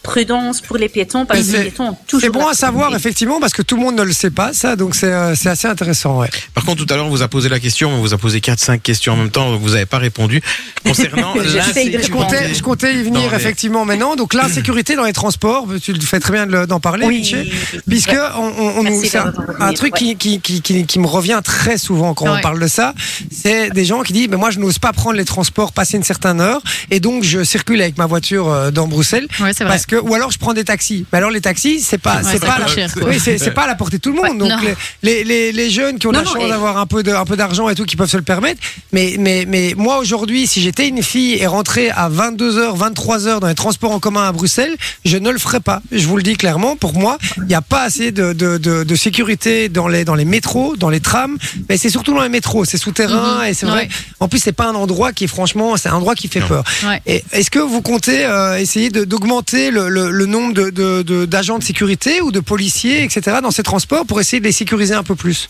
prudence 0.03 0.61
pour 0.61 0.77
les 0.77 0.89
piétons, 0.89 1.25
parce 1.25 1.41
que 1.47 1.51
les 1.57 1.61
piétons 1.63 1.89
ont 1.89 1.97
toujours. 2.07 2.21
c'est 2.21 2.29
bon 2.29 2.47
à 2.47 2.53
savoir 2.53 2.95
effectivement 2.95 3.39
parce 3.39 3.53
que 3.53 3.61
tout 3.61 3.75
le 3.75 3.81
monde 3.83 3.95
ne 3.95 4.03
le 4.03 4.13
sait 4.13 4.31
pas 4.31 4.51
ça, 4.53 4.75
donc 4.75 4.95
c'est 4.95 5.11
euh, 5.11 5.35
c'est 5.35 5.49
assez 5.49 5.67
intéressant. 5.67 6.19
Ouais. 6.19 6.29
Par 6.53 6.65
contre, 6.65 6.83
tout 6.85 6.91
à 6.93 6.97
l'heure, 6.97 7.05
on 7.05 7.09
vous 7.09 7.21
a 7.21 7.27
posé 7.27 7.49
la 7.49 7.59
question, 7.59 7.91
on 7.91 7.99
vous 8.01 8.13
a 8.13 8.17
posé 8.17 8.39
4-5 8.39 8.79
questions 8.79 9.13
en 9.13 9.17
même 9.17 9.29
temps, 9.29 9.55
vous 9.57 9.69
n'avez 9.71 9.85
pas 9.85 9.97
répondu. 9.99 10.41
Concernant 10.85 11.33
Je 11.35 12.09
comptais, 12.11 12.53
je 12.53 12.61
comptais 12.63 12.93
y 12.95 13.03
venir 13.03 13.29
les- 13.29 13.35
effectivement 13.37 13.85
maintenant. 13.85 14.15
Donc 14.15 14.33
l'insécurité 14.33 14.95
dans 14.95 15.03
les 15.05 15.13
transports, 15.13 15.67
tu 15.81 15.93
fais 16.01 16.19
très 16.19 16.33
bien 16.33 16.65
d'en 16.65 16.79
parler, 16.79 17.05
Oui. 17.05 17.19
Michel, 17.19 17.47
puisque 17.87 18.11
Ouais. 18.11 18.17
on, 18.37 18.41
on, 18.57 18.79
on 18.79 18.83
Merci 18.83 18.97
nous, 19.03 19.05
c'est 19.09 19.17
un, 19.63 19.73
truc 19.73 19.93
qui, 19.93 20.15
qui, 20.15 20.39
qui, 20.41 20.61
qui, 20.61 20.85
qui 20.85 20.99
me 20.99 21.07
revient 21.07 21.39
très 21.43 21.77
souvent 21.77 22.13
quand 22.13 22.27
on 22.37 22.41
parle 22.41 22.59
de 22.59 22.67
ça, 22.67 22.93
c'est 23.31 23.69
des 23.69 23.85
gens 23.85 24.01
qui 24.01 24.13
disent, 24.13 24.27
mais 24.29 24.37
moi 24.37 24.49
je 24.51 24.59
n'ose 24.59 24.79
pas 24.79 24.91
prendre 24.93 25.15
les 25.15 25.25
transports 25.25 25.71
passer 25.71 25.97
une 25.97 26.03
certaine 26.03 26.41
heure, 26.41 26.61
et 26.89 26.99
donc 26.99 27.23
je 27.23 27.43
circule 27.43 27.81
avec 27.81 27.97
ma 27.97 28.05
voiture 28.05 28.49
euh, 28.49 28.71
dans 28.71 28.87
Bruxelles, 28.87 29.27
Ouais, 29.39 29.53
c'est 29.53 29.63
vrai. 29.63 29.73
parce 29.73 29.85
que, 29.85 29.90
ou 29.95 30.13
alors 30.13 30.31
je 30.31 30.37
prends 30.37 30.53
des 30.53 30.63
taxis. 30.63 31.05
Mais 31.11 31.17
alors 31.17 31.31
les 31.31 31.41
taxis, 31.41 31.81
c'est 31.81 31.97
pas, 31.97 32.17
Ouais, 32.17 32.29
c'est 32.31 32.39
pas, 32.39 32.57
la, 32.59 32.65
oui, 33.07 33.19
c'est 33.19 33.37
c'est 33.37 33.51
pas 33.51 33.63
à 33.63 33.67
la 33.67 33.75
portée 33.75 33.97
de 33.97 34.01
tout 34.01 34.09
le 34.11 34.15
monde. 34.15 34.41
Ouais, 34.41 34.49
donc 34.49 34.61
les, 34.63 34.75
les, 35.03 35.23
les, 35.23 35.51
les 35.51 35.69
jeunes 35.69 35.97
qui 35.99 36.07
ont 36.07 36.11
Non, 36.11 36.19
la 36.19 36.25
chance 36.25 36.43
et- 36.43 36.49
d'avoir 36.49 36.77
un 36.77 36.85
peu 36.85 37.03
de, 37.03 37.11
un 37.11 37.25
peu 37.25 37.35
d'argent 37.37 37.69
et 37.69 37.75
tout, 37.75 37.85
qui 37.85 37.95
peuvent 37.95 38.09
se 38.09 38.17
le 38.17 38.23
permettre. 38.23 38.61
Mais, 38.91 39.15
mais, 39.19 39.45
mais 39.47 39.73
moi 39.77 39.97
aujourd'hui, 39.99 40.47
si 40.47 40.61
j'étais 40.61 40.87
une 40.87 41.03
fille 41.03 41.33
et 41.35 41.47
rentrée 41.47 41.89
à 41.89 42.09
22h, 42.09 42.77
23h 42.77 43.39
dans 43.39 43.47
les 43.47 43.55
transports 43.55 43.91
en 43.91 43.99
commun 43.99 44.27
à 44.27 44.31
Bruxelles, 44.31 44.75
je 45.05 45.17
ne 45.17 45.29
le 45.29 45.39
ferais 45.39 45.59
pas. 45.59 45.81
Je 45.91 46.05
vous 46.07 46.17
le 46.17 46.23
dis 46.23 46.35
clairement. 46.35 46.75
Pour 46.75 46.93
moi, 46.93 47.17
il 47.37 47.43
n'y 47.45 47.55
a 47.55 47.61
pas 47.61 47.81
assez 47.83 48.11
de, 48.11 48.33
de, 48.33 48.57
de, 48.57 48.83
de 48.83 48.95
sécurité 48.95 49.69
dans 49.69 49.87
les, 49.87 50.05
dans 50.05 50.15
les 50.15 50.25
métros, 50.25 50.75
dans 50.77 50.89
les 50.89 50.99
trams. 50.99 51.37
Mais 51.69 51.77
c'est 51.77 51.89
surtout 51.89 52.13
dans 52.13 52.21
les 52.23 52.29
métros. 52.29 52.65
C'est 52.65 52.77
souterrain 52.77 53.39
Mhm. 53.41 53.45
et 53.45 53.53
c'est 53.53 53.65
vrai. 53.65 53.81
Ouais. 53.83 53.89
En 54.19 54.27
plus, 54.27 54.39
c'est 54.39 54.51
pas 54.51 54.65
un 54.65 54.75
endroit 54.75 55.11
qui 55.13 55.25
est 55.25 55.27
franchement, 55.27 55.75
c'est 55.77 55.89
un 55.89 55.93
endroit 55.93 56.15
qui 56.15 56.27
fait 56.27 56.39
Non. 56.39 56.47
peur. 56.47 56.63
Ouais. 56.85 57.01
Et 57.05 57.23
est-ce 57.31 57.49
que 57.51 57.59
vous 57.59 57.81
comptez 57.81 58.25
euh, 58.25 58.57
essayer 58.57 58.89
d'augmenter 58.89 59.71
le, 59.71 59.80
le, 59.89 60.11
le 60.11 60.25
nombre 60.25 60.53
de, 60.53 60.69
de, 60.69 61.01
de- 61.01 61.25
d'agents 61.25 61.59
de 61.59 61.63
sécurité 61.63 62.21
ou 62.21 62.31
de 62.31 62.39
policiers, 62.39 63.03
etc., 63.03 63.37
dans 63.41 63.51
ces 63.51 63.63
transports 63.63 64.05
pour 64.05 64.19
essayer 64.19 64.39
de 64.39 64.45
les 64.45 64.51
sécuriser 64.51 64.93
un 64.93 65.03
peu 65.03 65.15
plus 65.15 65.49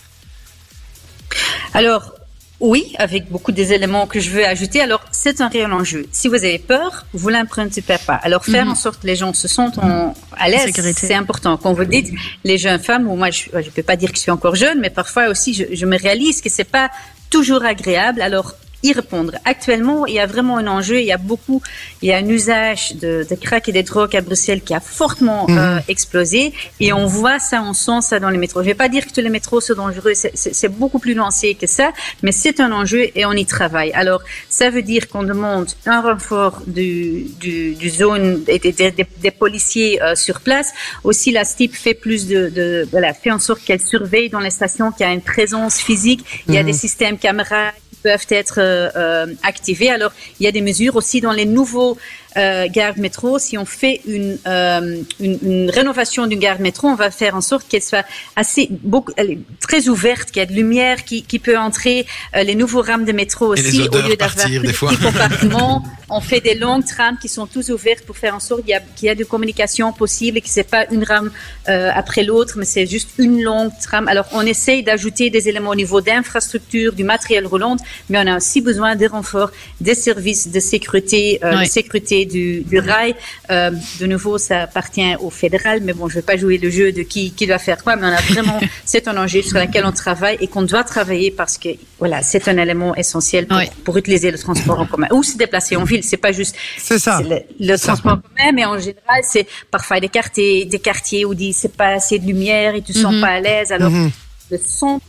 Alors, 1.74 2.14
oui, 2.60 2.94
avec 3.00 3.32
beaucoup 3.32 3.52
des 3.52 3.74
éléments 3.74 4.06
que 4.06 4.20
je 4.20 4.30
veux 4.30 4.46
ajouter. 4.46 4.82
Alors, 4.82 5.02
c'est 5.12 5.42
un 5.42 5.48
réel 5.48 5.72
enjeu. 5.74 6.06
Si 6.12 6.28
vous 6.28 6.36
avez 6.36 6.60
peur, 6.60 7.06
vous 7.14 7.30
l'imprenez 7.30 7.72
pas. 8.06 8.16
Alors, 8.16 8.46
faire 8.46 8.66
Mhm. 8.66 8.72
en 8.72 8.76
sorte 8.76 9.02
que 9.02 9.08
les 9.08 9.16
gens 9.16 9.34
se 9.34 9.48
sentent 9.48 9.80
en- 9.80 10.14
à 10.38 10.48
l'aise, 10.50 10.72
c'est 10.96 11.14
important. 11.16 11.58
Quand 11.58 11.74
vous 11.74 11.86
dites 11.86 12.12
les 12.44 12.58
jeunes 12.60 12.80
femmes, 12.80 13.08
ou 13.08 13.16
moi, 13.16 13.32
je 13.32 13.50
ne 13.56 13.62
peux 13.72 13.82
pas 13.84 13.96
dire 13.96 14.10
que 14.12 14.16
je 14.18 14.22
suis 14.22 14.32
encore 14.32 14.56
jeune, 14.56 14.80
mais 14.80 14.90
parfois 14.92 15.28
aussi, 15.30 15.54
je, 15.56 15.64
je 15.74 15.86
me 15.88 15.98
réalise 15.98 16.42
que 16.42 16.50
c'est 16.50 16.64
pas 16.66 16.92
toujours 17.32 17.64
agréable. 17.66 18.22
Alors, 18.22 18.54
y 18.84 18.94
répondre. 18.94 19.34
Actuellement, 19.46 20.06
il 20.06 20.16
y 20.16 20.20
a 20.20 20.26
vraiment 20.26 20.58
un 20.58 20.68
enjeu. 20.68 21.00
Il 21.00 21.06
y 21.06 21.12
a 21.12 21.18
beaucoup, 21.18 21.62
il 22.02 22.10
y 22.10 22.14
a 22.14 22.18
un 22.18 22.28
usage 22.28 22.96
de, 22.96 23.26
de 23.30 23.36
crack 23.36 23.70
et 23.70 23.72
des 23.72 23.84
drogues 23.84 24.16
à 24.16 24.22
Bruxelles 24.22 24.62
qui 24.62 24.74
a 24.74 24.80
fortement 24.80 25.46
Mhm. 25.48 25.58
euh, 25.58 25.80
explosé. 25.88 26.54
Et 26.80 26.92
on 26.94 27.06
voit 27.06 27.40
ça, 27.40 27.62
on 27.62 27.74
sent 27.74 28.02
ça 28.02 28.20
dans 28.20 28.30
les 28.30 28.38
métros. 28.38 28.62
Je 28.62 28.68
vais 28.68 28.74
pas 28.74 28.90
dire 28.90 29.06
que 29.06 29.12
tous 29.14 29.22
les 29.22 29.30
métros 29.30 29.62
sont 29.62 29.76
dangereux. 29.76 30.14
C'est- 30.16 30.68
beaucoup 30.70 31.00
plus 31.00 31.16
nuancé 31.16 31.56
que 31.56 31.68
ça, 31.68 31.92
mais 32.24 32.32
c'est 32.32 32.60
un 32.60 32.72
enjeu 32.72 33.08
et 33.16 33.26
on 33.26 33.34
y 33.34 33.46
travaille. 33.46 33.92
Alors, 33.94 34.22
ça 34.50 34.70
veut 34.70 34.82
dire 34.82 35.10
qu'on 35.10 35.24
demande 35.24 35.68
un 35.86 36.02
renfort 36.02 36.62
du, 36.66 37.26
du, 37.40 37.76
du 37.76 37.90
zone 37.90 38.44
et 38.48 38.58
des, 38.60 38.72
des, 38.72 38.92
des 38.92 39.32
policiers 39.32 40.02
euh, 40.02 40.16
sur 40.16 40.40
place. 40.42 40.70
Aussi, 41.04 41.32
la 41.32 41.44
STIP 41.46 41.76
fait 41.76 41.94
plus 41.94 42.28
de, 42.28 42.50
de 42.50 42.88
voilà, 42.92 43.14
fait 43.14 43.32
en 43.32 43.40
sorte 43.40 43.62
qu'elle 43.64 43.82
surveille 43.82 44.30
dans 44.30 44.40
les 44.40 44.50
stations, 44.50 44.92
qu'il 44.92 45.06
y 45.06 45.10
a 45.10 45.14
une 45.14 45.22
présence 45.22 45.78
physique. 45.80 46.24
Il 46.48 46.54
y 46.54 46.58
a 46.58 46.62
Mhm. 46.62 46.68
des 46.68 46.74
systèmes 46.74 47.18
caméras 47.18 47.72
peuvent 48.02 48.28
être 48.30 48.60
euh, 48.60 48.90
euh, 48.96 49.34
activés. 49.44 49.90
Alors, 49.90 50.12
il 50.40 50.44
y 50.44 50.48
a 50.48 50.52
des 50.52 50.62
mesures 50.62 50.96
aussi 50.96 51.22
dans 51.22 51.32
les 51.32 51.46
nouveaux 51.46 51.98
euh, 52.38 52.68
gares 52.70 52.96
de 52.96 53.02
métro. 53.02 53.40
Si 53.40 53.58
on 53.58 53.66
fait 53.66 54.02
une, 54.06 54.38
euh, 54.48 54.98
une, 55.20 55.40
une 55.44 55.70
rénovation 55.70 56.28
d'une 56.28 56.40
gare 56.40 56.58
de 56.58 56.64
métro, 56.64 56.88
on 56.88 56.96
va 56.96 57.12
faire 57.12 57.36
en 57.36 57.42
sorte 57.42 57.68
qu'elle 57.68 57.82
soit 57.82 58.06
assez 58.36 58.68
beaucoup, 58.84 59.12
elle 59.18 59.32
est 59.32 59.40
très 59.60 59.88
ouverte, 59.90 60.32
qu'il 60.32 60.40
y 60.40 60.44
a 60.44 60.46
de 60.46 60.54
lumière 60.54 61.04
qui, 61.04 61.24
qui 61.24 61.40
peut 61.40 61.58
entrer. 61.58 62.06
Euh, 62.36 62.44
les 62.44 62.56
nouveaux 62.56 62.82
rames 62.82 63.06
de 63.06 63.12
métro 63.12 63.54
Et 63.56 63.62
les 63.62 63.68
aussi, 63.68 63.82
au 63.82 64.02
lieu 64.08 64.16
d'avoir 64.16 64.48
des 64.50 64.60
petits 64.60 64.98
compartiments, 64.98 65.84
on 66.10 66.22
fait 66.22 66.42
des 66.42 66.56
longues 66.56 66.86
trames 66.86 67.18
qui 67.22 67.28
sont 67.30 67.48
tous 67.48 67.70
ouvertes 67.70 68.06
pour 68.06 68.18
faire 68.18 68.36
en 68.36 68.40
sorte 68.40 68.62
qu'il 68.62 68.72
y 68.72 68.74
a, 68.74 68.82
qu'il 68.96 69.08
y 69.08 69.10
a 69.10 69.16
de 69.16 69.24
communication 69.24 69.92
possible 69.94 70.38
et 70.38 70.42
que 70.42 70.50
c'est 70.50 70.64
pas 70.70 70.86
une 70.92 71.04
rame 71.04 71.32
euh, 71.70 71.90
après 71.94 72.24
l'autre, 72.24 72.56
mais 72.58 72.66
c'est 72.66 72.86
juste 72.86 73.12
une 73.18 73.42
longue 73.42 73.72
trame. 73.82 74.08
Alors, 74.08 74.26
on 74.34 74.42
essaye 74.46 74.84
d'ajouter 74.84 75.30
des 75.30 75.48
éléments 75.50 75.72
au 75.72 75.76
niveau 75.76 76.02
d'infrastructure, 76.02 76.94
du 76.94 77.04
matériel 77.04 77.46
roulant, 77.48 77.78
mais 78.10 78.18
on 78.20 78.28
a 78.28 78.38
aussi 78.38 78.62
besoin 78.62 78.96
des 78.96 79.08
renforts, 79.08 79.52
des 79.80 79.96
services 79.96 80.48
de 80.50 80.60
sécurité, 80.60 81.40
euh, 81.44 81.52
Ouais. 81.58 81.66
de 81.66 81.70
sécurité 81.70 82.21
du, 82.26 82.62
du 82.62 82.80
rail. 82.80 83.16
Euh, 83.50 83.72
de 84.00 84.06
nouveau, 84.08 84.38
ça 84.38 84.62
appartient 84.64 85.16
au 85.20 85.30
fédéral, 85.30 85.80
mais 85.84 85.94
bon, 85.94 86.08
je 86.10 86.16
vais 86.16 86.22
pas 86.22 86.38
jouer 86.38 86.58
le 86.58 86.70
jeu 86.70 86.92
de 86.92 87.02
qui, 87.04 87.32
qui 87.32 87.48
doit 87.48 87.58
faire 87.58 87.84
quoi, 87.84 87.96
mais 87.96 88.08
on 88.08 88.12
a 88.12 88.22
vraiment, 88.22 88.60
c'est 88.86 89.08
un 89.08 89.18
enjeu 89.18 89.42
sur 89.42 89.58
lequel 89.60 89.86
on 89.86 89.92
travaille 89.92 90.38
et 90.42 90.48
qu'on 90.48 90.64
doit 90.64 90.84
travailler 90.84 91.32
parce 91.32 91.58
que, 91.58 91.70
voilà, 92.00 92.22
c'est 92.22 92.48
un 92.48 92.58
élément 92.58 92.96
essentiel 92.96 93.48
pour, 93.84 93.98
utiliser 93.98 94.32
le 94.32 94.38
transport 94.38 94.80
en 94.80 94.86
commun 94.86 95.08
ou 95.12 95.24
se 95.24 95.38
déplacer 95.38 95.76
en 95.76 95.84
ville. 95.84 96.04
C'est 96.04 96.18
pas 96.18 96.32
juste 96.32 96.56
C'est 96.78 97.00
ça. 97.00 97.22
le, 97.22 97.40
le 97.60 97.78
transport 97.78 98.14
en 98.14 98.18
commun, 98.18 98.52
mais 98.54 98.66
en 98.66 98.78
général, 98.80 99.22
c'est 99.24 99.48
parfois 99.70 100.00
des 100.00 100.10
quartiers, 100.10 100.66
des 100.66 100.80
quartiers 100.80 101.26
où 101.26 101.34
dit 101.36 101.54
c'est 101.54 101.76
pas 101.76 101.90
assez 101.90 102.20
de 102.20 102.26
lumière 102.26 102.76
et 102.76 102.82
tu 102.82 102.94
te 102.94 102.98
sens 102.98 103.14
Mhm. 103.14 103.22
pas 103.22 103.28
à 103.28 103.40
l'aise. 103.40 103.72
Alors, 103.72 103.90
Mhm. 103.92 104.12
le 104.52 104.58
son- 104.66 105.00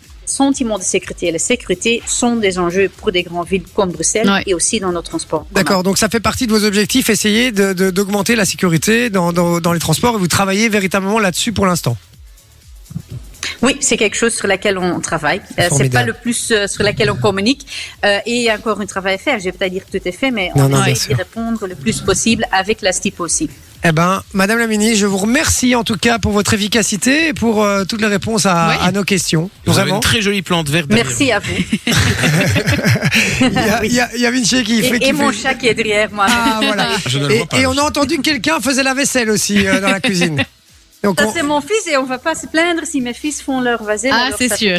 sentiment 0.41 0.79
de 0.79 0.83
sécurité 0.95 1.27
et 1.29 1.33
la 1.33 1.39
sécurité 1.39 2.03
sont 2.07 2.37
des 2.37 2.55
enjeux 2.59 2.89
pour 2.99 3.13
des 3.13 3.23
grandes 3.23 3.49
villes 3.53 3.65
comme 3.77 3.91
Bruxelles 3.93 4.29
Ouais. 4.29 4.43
et 4.47 4.55
aussi 4.55 4.81
dans 4.81 4.93
nos 4.93 5.03
transports. 5.03 5.47
D'accord, 5.53 5.83
donc 5.83 5.97
ça 5.99 6.09
fait 6.09 6.21
partie 6.31 6.47
de 6.47 6.53
vos 6.57 6.65
objectifs, 6.65 7.09
essayer 7.11 7.53
de- 7.53 7.73
de- 7.73 7.91
d'augmenter 7.91 8.35
la 8.37 8.45
sécurité 8.45 9.11
dans, 9.11 9.33
dans, 9.33 9.61
dans 9.61 9.73
les 9.73 9.81
transports 9.89 10.15
et 10.17 10.19
vous 10.19 10.29
travaillez 10.39 10.69
véritablement 10.69 11.19
là-dessus 11.19 11.53
pour 11.53 11.67
l'instant. 11.67 11.97
Oui, 13.61 13.77
c'est 13.81 13.97
quelque 13.97 14.17
chose 14.17 14.35
sur 14.35 14.49
laquelle 14.49 14.77
on 14.79 15.01
travaille. 15.01 15.41
Euh, 15.59 15.69
c'est 15.77 15.89
pas 15.89 16.05
le 16.05 16.15
plus 16.15 16.51
euh, 16.51 16.67
sur 16.67 16.83
laquelle 16.83 17.11
on 17.11 17.17
communique. 17.17 17.67
Euh, 18.05 18.19
et 18.27 18.37
il 18.39 18.43
y 18.43 18.51
a 18.51 18.57
encore 18.57 18.81
un 18.81 18.87
travail 18.87 19.15
à 19.15 19.19
faire. 19.19 19.39
Je 19.39 19.45
vais 19.45 19.53
pas 19.53 19.69
dire 19.69 19.83
que 19.87 19.97
tout 19.99 20.09
est 20.09 20.13
fait, 20.13 20.31
mais 20.33 20.51
Non, 20.57 20.65
on 20.65 20.69
non, 20.71 20.85
essaie 20.85 21.09
d'y 21.09 21.15
répondre 21.15 21.67
le 21.67 21.75
plus 21.77 22.01
possible 22.01 22.45
avec 22.53 22.83
la 22.83 22.93
STIP 22.93 23.21
aussi. 23.21 23.49
Eh 23.85 23.91
ben, 23.91 24.23
Madame 24.33 24.59
la 24.61 24.69
ministre, 24.69 24.99
je 25.01 25.07
vous 25.07 25.17
remercie 25.17 25.75
en 25.75 25.83
tout 25.83 25.97
cas 25.97 26.21
pour 26.21 26.31
votre 26.31 26.55
efficacité 26.55 27.29
et 27.29 27.33
pour 27.35 27.65
euh, 27.65 27.85
toutes 27.85 28.01
les 28.01 28.07
réponses 28.07 28.47
à, 28.47 28.91
nos 28.95 29.03
questions. 29.03 29.51
Vous 29.67 29.73
avez 29.73 29.81
Vraiment. 29.83 29.97
une 29.97 30.01
très 30.03 30.23
jolie 30.23 30.43
plante 30.43 30.69
verte. 30.69 30.87
derrière 30.87 31.07
Merci 31.07 31.33
à 31.33 31.41
vous. 31.41 31.53
Il 33.43 33.53
y 33.53 33.59
a, 33.59 33.85
il 33.85 33.93
y 33.93 34.01
a- 34.01 34.09
il 34.15 34.21
y 34.21 34.27
a 34.27 34.31
Vinci 34.31 34.63
qui 34.63 34.83
fait. 34.83 34.97
Et, 34.97 35.01
qui 35.01 35.09
et 35.09 35.13
mon 35.13 35.31
fait- 35.33 35.43
chat 35.43 35.55
qui 35.55 35.67
est 35.67 35.75
derrière 35.75 36.11
moi. 36.13 36.27
Ah 36.29 36.61
voilà. 36.63 36.89
Je 37.07 37.19
ne 37.19 37.27
le 37.27 37.35
Et, 37.35 37.39
vois 37.39 37.47
pas, 37.47 37.59
et 37.59 37.63
le 37.63 37.69
on 37.69 37.77
a 37.79 37.83
entendu 37.83 38.17
que 38.19 38.23
quelqu'un 38.23 38.61
faisait 38.61 38.83
la 38.85 38.95
vaisselle 38.95 39.31
aussi 39.31 39.67
euh, 39.67 39.81
dans 39.81 39.91
la 39.91 40.01
cuisine. 40.01 40.43
Donc, 41.03 41.19
Ça, 41.21 41.27
on- 41.27 41.33
c'est 41.33 41.43
mon 41.43 41.61
fils 41.61 41.87
et 41.91 41.97
on 41.97 42.05
va 42.05 42.19
pas 42.19 42.35
se 42.37 42.47
plaindre 42.47 42.83
si 42.85 43.01
mes 43.01 43.13
fils 43.15 43.43
font 43.43 43.61
leur 43.61 43.83
vaisselle. 43.83 44.13
Ah, 44.15 44.31
c'est 44.39 44.55
sûr. 44.57 44.79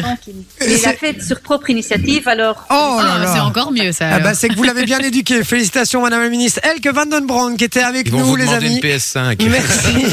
il 0.66 0.78
C'est- 0.78 0.86
a 0.88 0.92
fait 0.94 1.22
sur 1.22 1.40
propre 1.40 1.68
initiative, 1.70 2.26
alors. 2.28 2.64
Oh 2.70 2.72
là 2.72 3.14
Ah, 3.16 3.18
là. 3.24 3.32
c'est 3.34 3.40
encore 3.40 3.70
mieux 3.72 3.92
ça. 3.92 4.08
Ah 4.10 4.18
bah, 4.20 4.34
c'est 4.34 4.48
que 4.48 4.54
vous 4.56 4.62
l'avez 4.62 4.84
bien 4.84 4.98
éduqué. 5.00 5.44
Félicitations, 5.44 6.00
Madame 6.02 6.22
la 6.22 6.28
Ministre. 6.30 6.60
Elke 6.62 6.86
Van 6.94 7.04
Den 7.06 7.26
Brand 7.26 7.56
qui 7.56 7.64
était 7.64 7.82
avec 7.82 8.06
Ils 8.06 8.12
vont 8.12 8.20
nous, 8.20 8.24
vous 8.24 8.36
les 8.36 8.48
amis. 8.48 8.76
une 8.76 8.80
PS5. 8.80 9.36
Merci. 9.50 10.06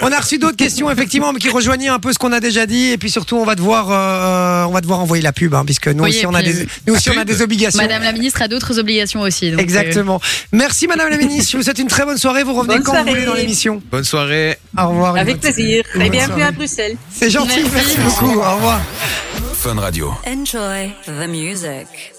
on 0.00 0.10
a 0.10 0.18
reçu 0.18 0.38
d'autres 0.38 0.56
questions 0.56 0.90
effectivement, 0.90 1.32
mais 1.32 1.38
qui 1.38 1.50
rejoignaient 1.50 1.88
un 1.88 1.98
peu 1.98 2.12
ce 2.12 2.18
qu'on 2.18 2.32
a 2.32 2.40
déjà 2.40 2.64
dit. 2.66 2.90
Et 2.92 2.98
puis 2.98 3.10
surtout, 3.10 3.36
on 3.36 3.44
va 3.44 3.54
devoir, 3.54 3.88
euh, 3.90 4.64
on 4.68 4.72
va 4.72 4.80
devoir 4.80 5.00
envoyer 5.00 5.22
la 5.22 5.32
pub, 5.32 5.54
hein, 5.54 5.64
puisque 5.66 5.88
nous 5.88 6.04
Oui, 6.04 6.10
aussi 6.10 6.26
on 6.26 6.34
a 6.34 6.42
des, 6.42 6.66
nous 6.86 6.94
aussi 6.94 7.10
La 7.10 7.16
on 7.16 7.18
a 7.18 7.24
pub 7.24 7.28
des 7.36 7.42
obligations. 7.42 7.82
Madame 7.82 8.02
la 8.02 8.12
ministre 8.12 8.40
a 8.42 8.48
d'autres 8.48 8.78
obligations 8.78 9.20
aussi. 9.20 9.50
donc, 9.50 9.60
euh, 9.60 9.62
Exactement. 9.62 10.20
Merci 10.52 10.86
Madame 10.86 11.10
la 11.10 11.18
Ministre. 11.18 11.52
Je 11.52 11.56
vous 11.58 11.62
souhaite 11.64 11.78
une 11.78 11.88
très 11.88 12.04
bonne 12.06 12.16
soirée. 12.18 12.44
Vous 12.44 12.54
revenez 12.54 12.76
Bonne 12.76 12.82
quand 12.82 13.02
vous 13.02 13.08
voulez 13.08 13.24
dans 13.26 13.34
l'émission. 13.34 13.82
Bonne 13.90 14.04
soirée. 14.04 14.56
Au 14.78 14.88
revoir. 14.88 15.16
Avec 15.16 15.40
plaisir. 15.54 15.84
Bonne 15.94 16.02
Et 16.02 16.10
bienvenue 16.10 16.26
soirée. 16.40 16.42
à 16.48 16.52
Bruxelles. 16.52 16.96
C'est 17.12 17.30
gentil. 17.30 17.60
Merci. 17.62 17.70
Merci 17.74 17.98
beaucoup. 18.00 18.38
Au 18.40 18.54
revoir. 18.56 18.80
Fun 19.54 19.74
Radio. 19.80 20.14
Enjoy 20.26 20.92
the 21.06 21.28
music. 21.28 22.14